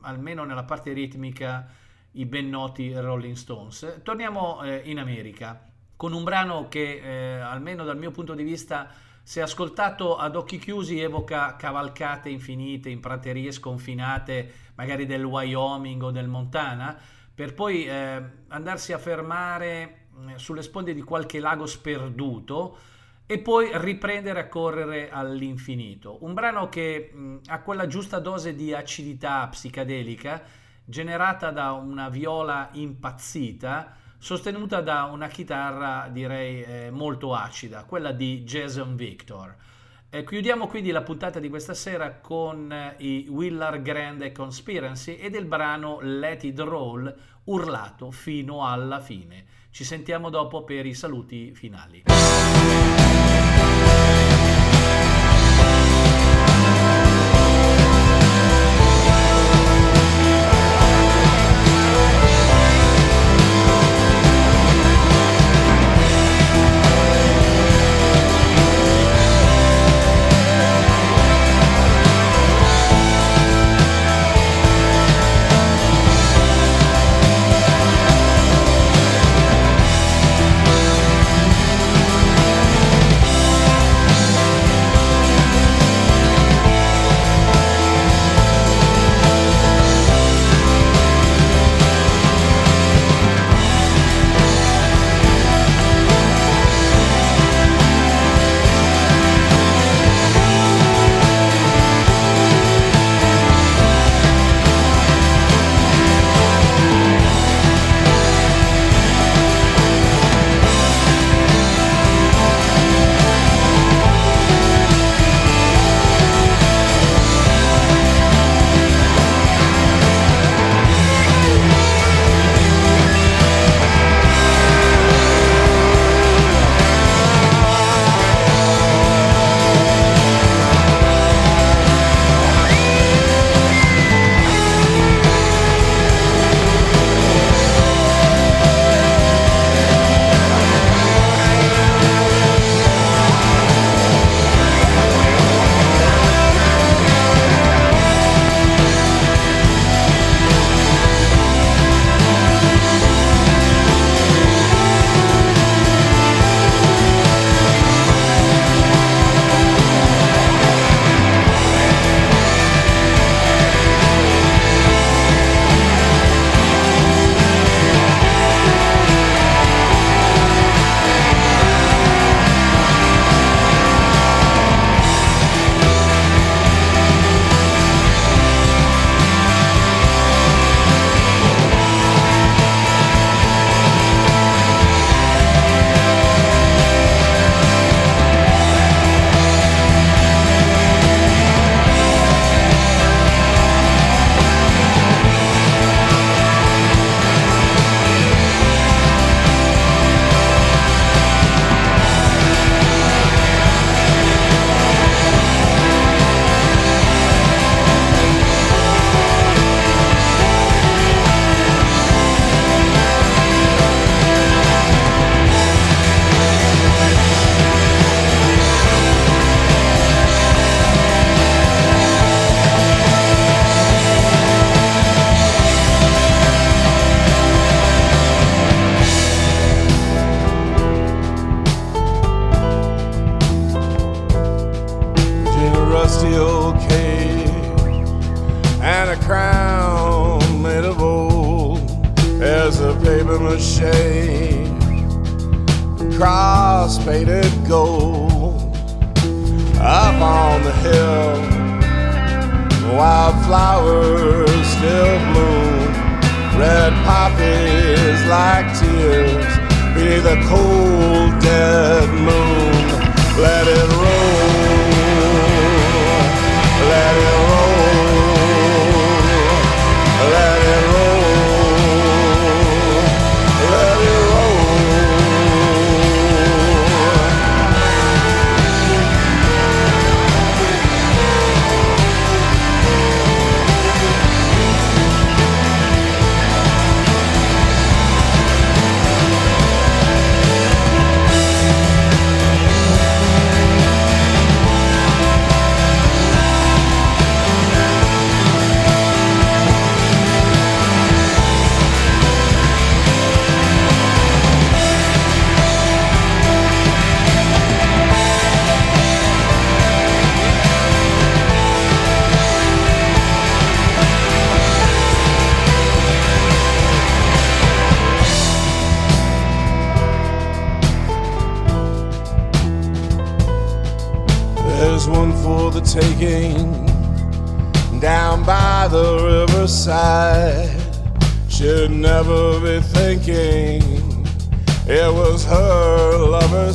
almeno 0.00 0.44
nella 0.44 0.64
parte 0.64 0.94
ritmica, 0.94 1.68
i 2.12 2.24
ben 2.24 2.48
noti 2.48 2.92
Rolling 2.94 3.36
Stones. 3.36 4.00
Torniamo 4.02 4.62
eh, 4.62 4.80
in 4.84 4.98
America 4.98 5.62
con 5.94 6.14
un 6.14 6.24
brano 6.24 6.68
che, 6.68 7.00
eh, 7.02 7.38
almeno 7.38 7.84
dal 7.84 7.98
mio 7.98 8.10
punto 8.10 8.32
di 8.32 8.42
vista, 8.42 8.88
se 9.22 9.42
ascoltato 9.42 10.16
ad 10.16 10.34
occhi 10.34 10.58
chiusi 10.58 10.98
evoca 10.98 11.54
cavalcate 11.56 12.30
infinite 12.30 12.88
in 12.88 13.00
praterie 13.00 13.52
sconfinate, 13.52 14.52
magari 14.76 15.04
del 15.04 15.22
Wyoming 15.22 16.02
o 16.02 16.10
del 16.10 16.26
Montana, 16.26 16.98
per 17.34 17.52
poi 17.52 17.86
eh, 17.86 18.22
andarsi 18.48 18.94
a 18.94 18.98
fermare 18.98 19.99
Mm, 20.20 20.34
sulle 20.34 20.62
sponde 20.62 20.92
di 20.92 21.02
qualche 21.02 21.40
lago 21.40 21.66
sperduto 21.66 22.76
e 23.26 23.38
poi 23.38 23.70
riprendere 23.74 24.40
a 24.40 24.48
correre 24.48 25.10
all'infinito. 25.10 26.18
Un 26.24 26.34
brano 26.34 26.68
che 26.68 27.10
mh, 27.12 27.36
ha 27.46 27.60
quella 27.60 27.86
giusta 27.86 28.18
dose 28.18 28.54
di 28.54 28.74
acidità 28.74 29.46
psichedelica 29.48 30.42
generata 30.84 31.50
da 31.50 31.72
una 31.72 32.08
viola 32.08 32.68
impazzita 32.72 33.96
sostenuta 34.18 34.82
da 34.82 35.04
una 35.04 35.28
chitarra 35.28 36.08
direi 36.10 36.62
eh, 36.62 36.90
molto 36.90 37.34
acida, 37.34 37.84
quella 37.84 38.12
di 38.12 38.42
Jason 38.42 38.94
Victor. 38.94 39.56
Eh, 40.10 40.24
chiudiamo 40.24 40.66
quindi 40.66 40.90
la 40.90 41.02
puntata 41.02 41.38
di 41.38 41.48
questa 41.48 41.72
sera 41.72 42.16
con 42.16 42.70
eh, 42.70 42.96
i 42.98 43.28
Willard 43.30 43.80
Grand 43.80 44.32
Conspiracy 44.32 45.14
e 45.14 45.30
del 45.30 45.44
brano 45.44 46.00
Let 46.00 46.42
It 46.42 46.58
Roll 46.58 47.14
urlato 47.44 48.10
fino 48.10 48.66
alla 48.66 49.00
fine. 49.00 49.59
Ci 49.70 49.84
sentiamo 49.84 50.30
dopo 50.30 50.64
per 50.64 50.84
i 50.84 50.94
saluti 50.94 51.54
finali. 51.54 52.02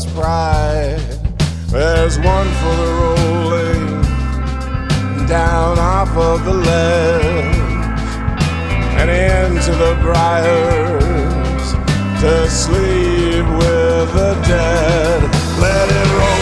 Pride. 0.03 0.99
There's 1.67 2.17
one 2.19 2.47
for 2.59 2.75
the 2.81 2.91
rolling 2.99 4.01
down 5.25 5.79
off 5.79 6.09
of 6.17 6.43
the 6.43 6.53
ledge 6.53 7.55
and 8.99 9.09
into 9.09 9.71
the 9.71 9.95
briars 10.01 11.65
to 12.19 12.49
sleep 12.49 13.45
with 13.61 14.13
the 14.19 14.33
dead. 14.45 15.21
Let 15.61 15.87
it 15.89 16.07
roll, 16.17 16.34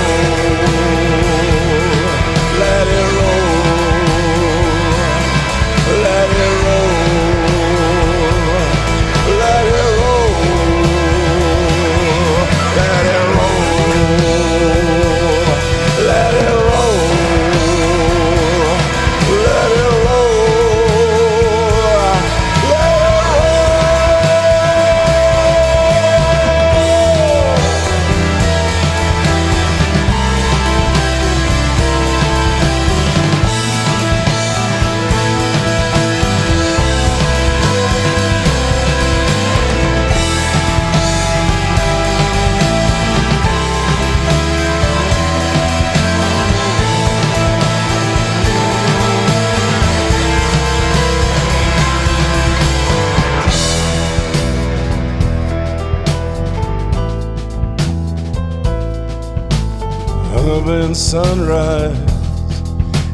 Sunrise 60.94 61.98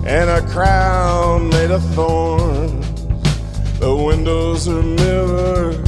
and 0.06 0.30
a 0.30 0.42
crown 0.50 1.48
made 1.48 1.72
of 1.72 1.82
thorns. 1.96 2.86
The 3.80 3.96
windows 3.96 4.68
are 4.68 4.84
mirrored 4.84 5.88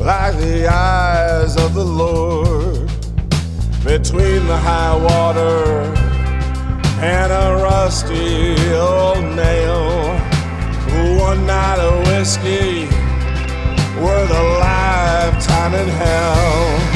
like 0.00 0.36
the 0.38 0.66
eyes 0.66 1.56
of 1.56 1.74
the 1.74 1.84
Lord. 1.84 2.90
Between 3.84 4.46
the 4.48 4.56
high 4.56 4.96
water 4.96 5.82
and 7.00 7.32
a 7.32 7.62
rusty 7.62 8.56
old 8.74 9.24
nail, 9.36 10.18
one 11.20 11.46
night 11.46 11.78
of 11.78 12.04
whiskey 12.08 12.86
worth 14.02 14.30
a 14.30 14.58
lifetime 14.58 15.74
in 15.74 15.88
hell. 15.88 16.89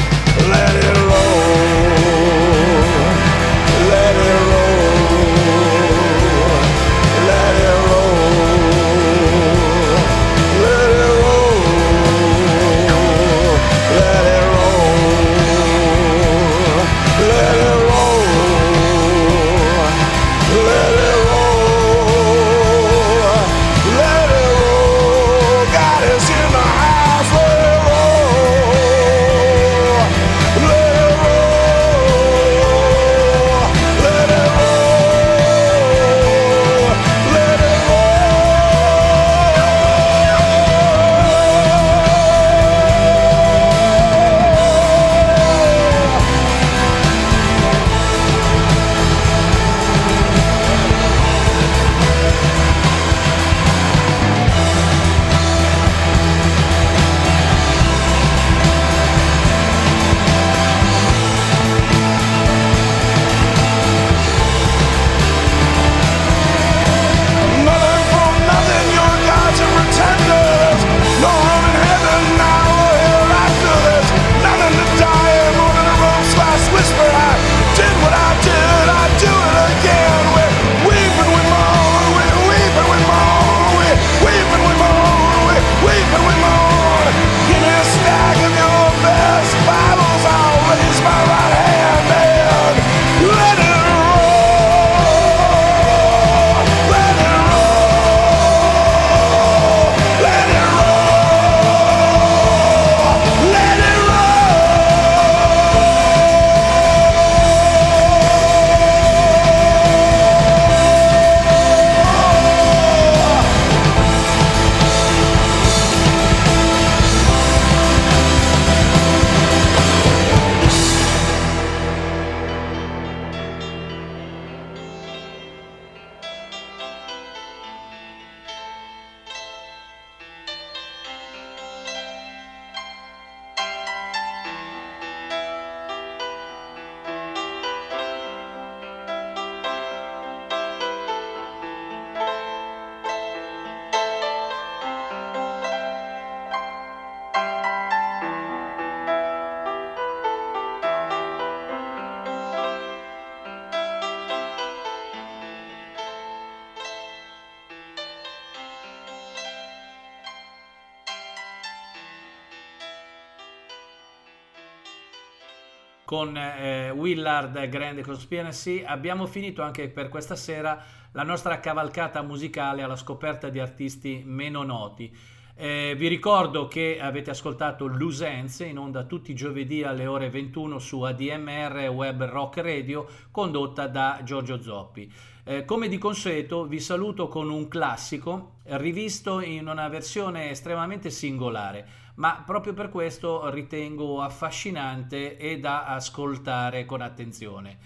Willard 167.45 167.69
Grande 167.69 168.01
Conspiracy. 168.01 168.83
Abbiamo 168.83 169.27
finito 169.27 169.61
anche 169.61 169.87
per 169.89 170.09
questa 170.09 170.35
sera 170.35 170.83
la 171.11 171.23
nostra 171.23 171.59
cavalcata 171.59 172.21
musicale 172.23 172.81
alla 172.81 172.95
scoperta 172.95 173.49
di 173.49 173.59
artisti 173.59 174.23
meno 174.25 174.63
noti. 174.63 175.15
Eh, 175.57 175.95
vi 175.97 176.07
ricordo 176.07 176.67
che 176.67 176.97
avete 176.99 177.29
ascoltato 177.29 177.85
Lusenze 177.85 178.65
in 178.65 178.77
onda 178.77 179.03
tutti 179.03 179.31
i 179.31 179.35
giovedì 179.35 179.83
alle 179.83 180.05
ore 180.05 180.29
21 180.29 180.79
su 180.79 181.01
ADMR 181.01 181.87
Web 181.93 182.25
Rock 182.25 182.57
Radio 182.57 183.07
condotta 183.31 183.87
da 183.87 184.19
Giorgio 184.23 184.61
Zoppi. 184.61 185.09
Eh, 185.45 185.63
come 185.63 185.87
di 185.87 185.97
consueto 185.97 186.65
vi 186.65 186.79
saluto 186.79 187.27
con 187.27 187.49
un 187.49 187.67
classico 187.67 188.55
rivisto 188.63 189.39
in 189.41 189.67
una 189.67 189.87
versione 189.87 190.49
estremamente 190.49 191.11
singolare, 191.11 191.87
ma 192.15 192.43
proprio 192.45 192.73
per 192.73 192.89
questo 192.89 193.49
ritengo 193.49 194.21
affascinante 194.21 195.37
e 195.37 195.59
da 195.59 195.85
ascoltare 195.85 196.85
con 196.85 197.01
attenzione. 197.01 197.77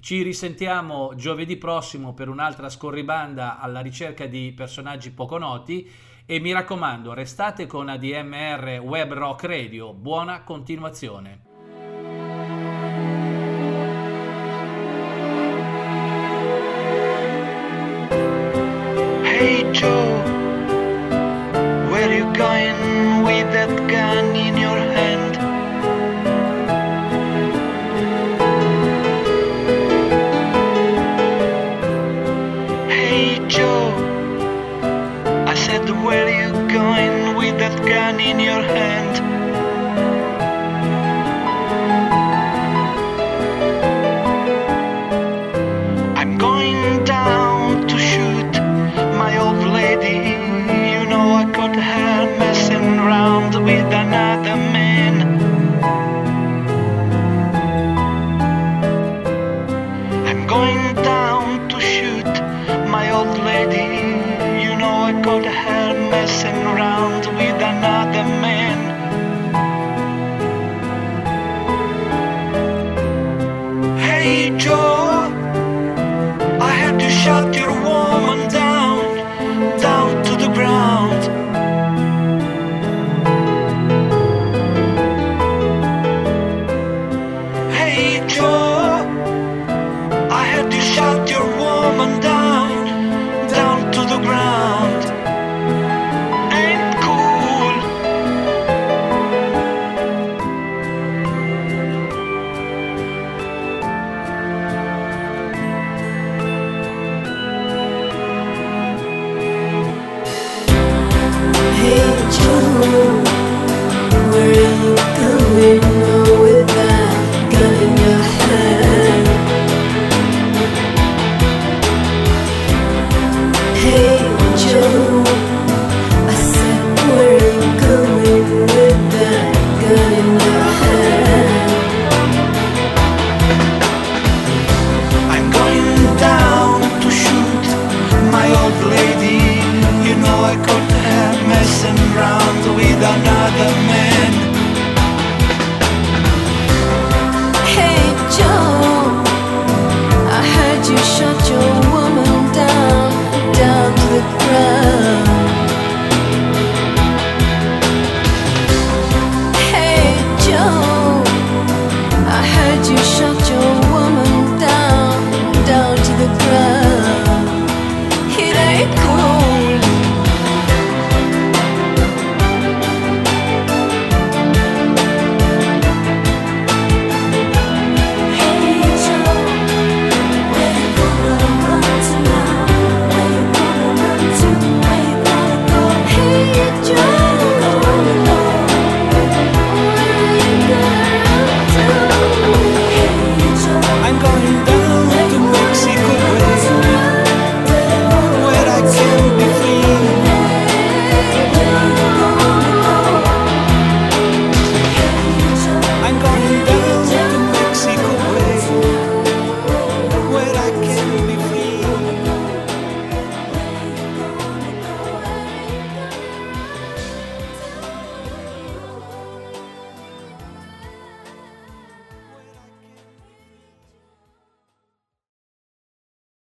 Ci 0.00 0.22
risentiamo 0.22 1.12
giovedì 1.16 1.56
prossimo 1.56 2.14
per 2.14 2.28
un'altra 2.28 2.68
scorribanda 2.68 3.58
alla 3.58 3.80
ricerca 3.80 4.26
di 4.26 4.52
personaggi 4.54 5.10
poco 5.10 5.38
noti 5.38 5.90
e 6.24 6.38
mi 6.40 6.52
raccomando, 6.52 7.14
restate 7.14 7.66
con 7.66 7.88
ADMR 7.88 8.80
Web 8.84 9.12
Rock 9.14 9.44
Radio. 9.44 9.92
Buona 9.94 10.42
continuazione. 10.42 11.46
Hey 19.24 19.70
Joe, 19.72 20.22
where 21.90 22.14
you 22.14 22.30
going 22.32 22.87
that 23.52 23.70
gun 23.88 24.36
in 24.36 24.56
your 24.58 24.78
hand? 24.96 25.36
Hey 32.90 33.38
Joe, 33.48 33.92
I 35.46 35.54
said 35.54 35.88
where 36.04 36.28
you 36.28 36.52
going 36.68 37.36
with 37.36 37.58
that 37.58 37.76
gun 37.88 38.20
in 38.20 38.38
your 38.38 38.62
hand? 38.62 39.07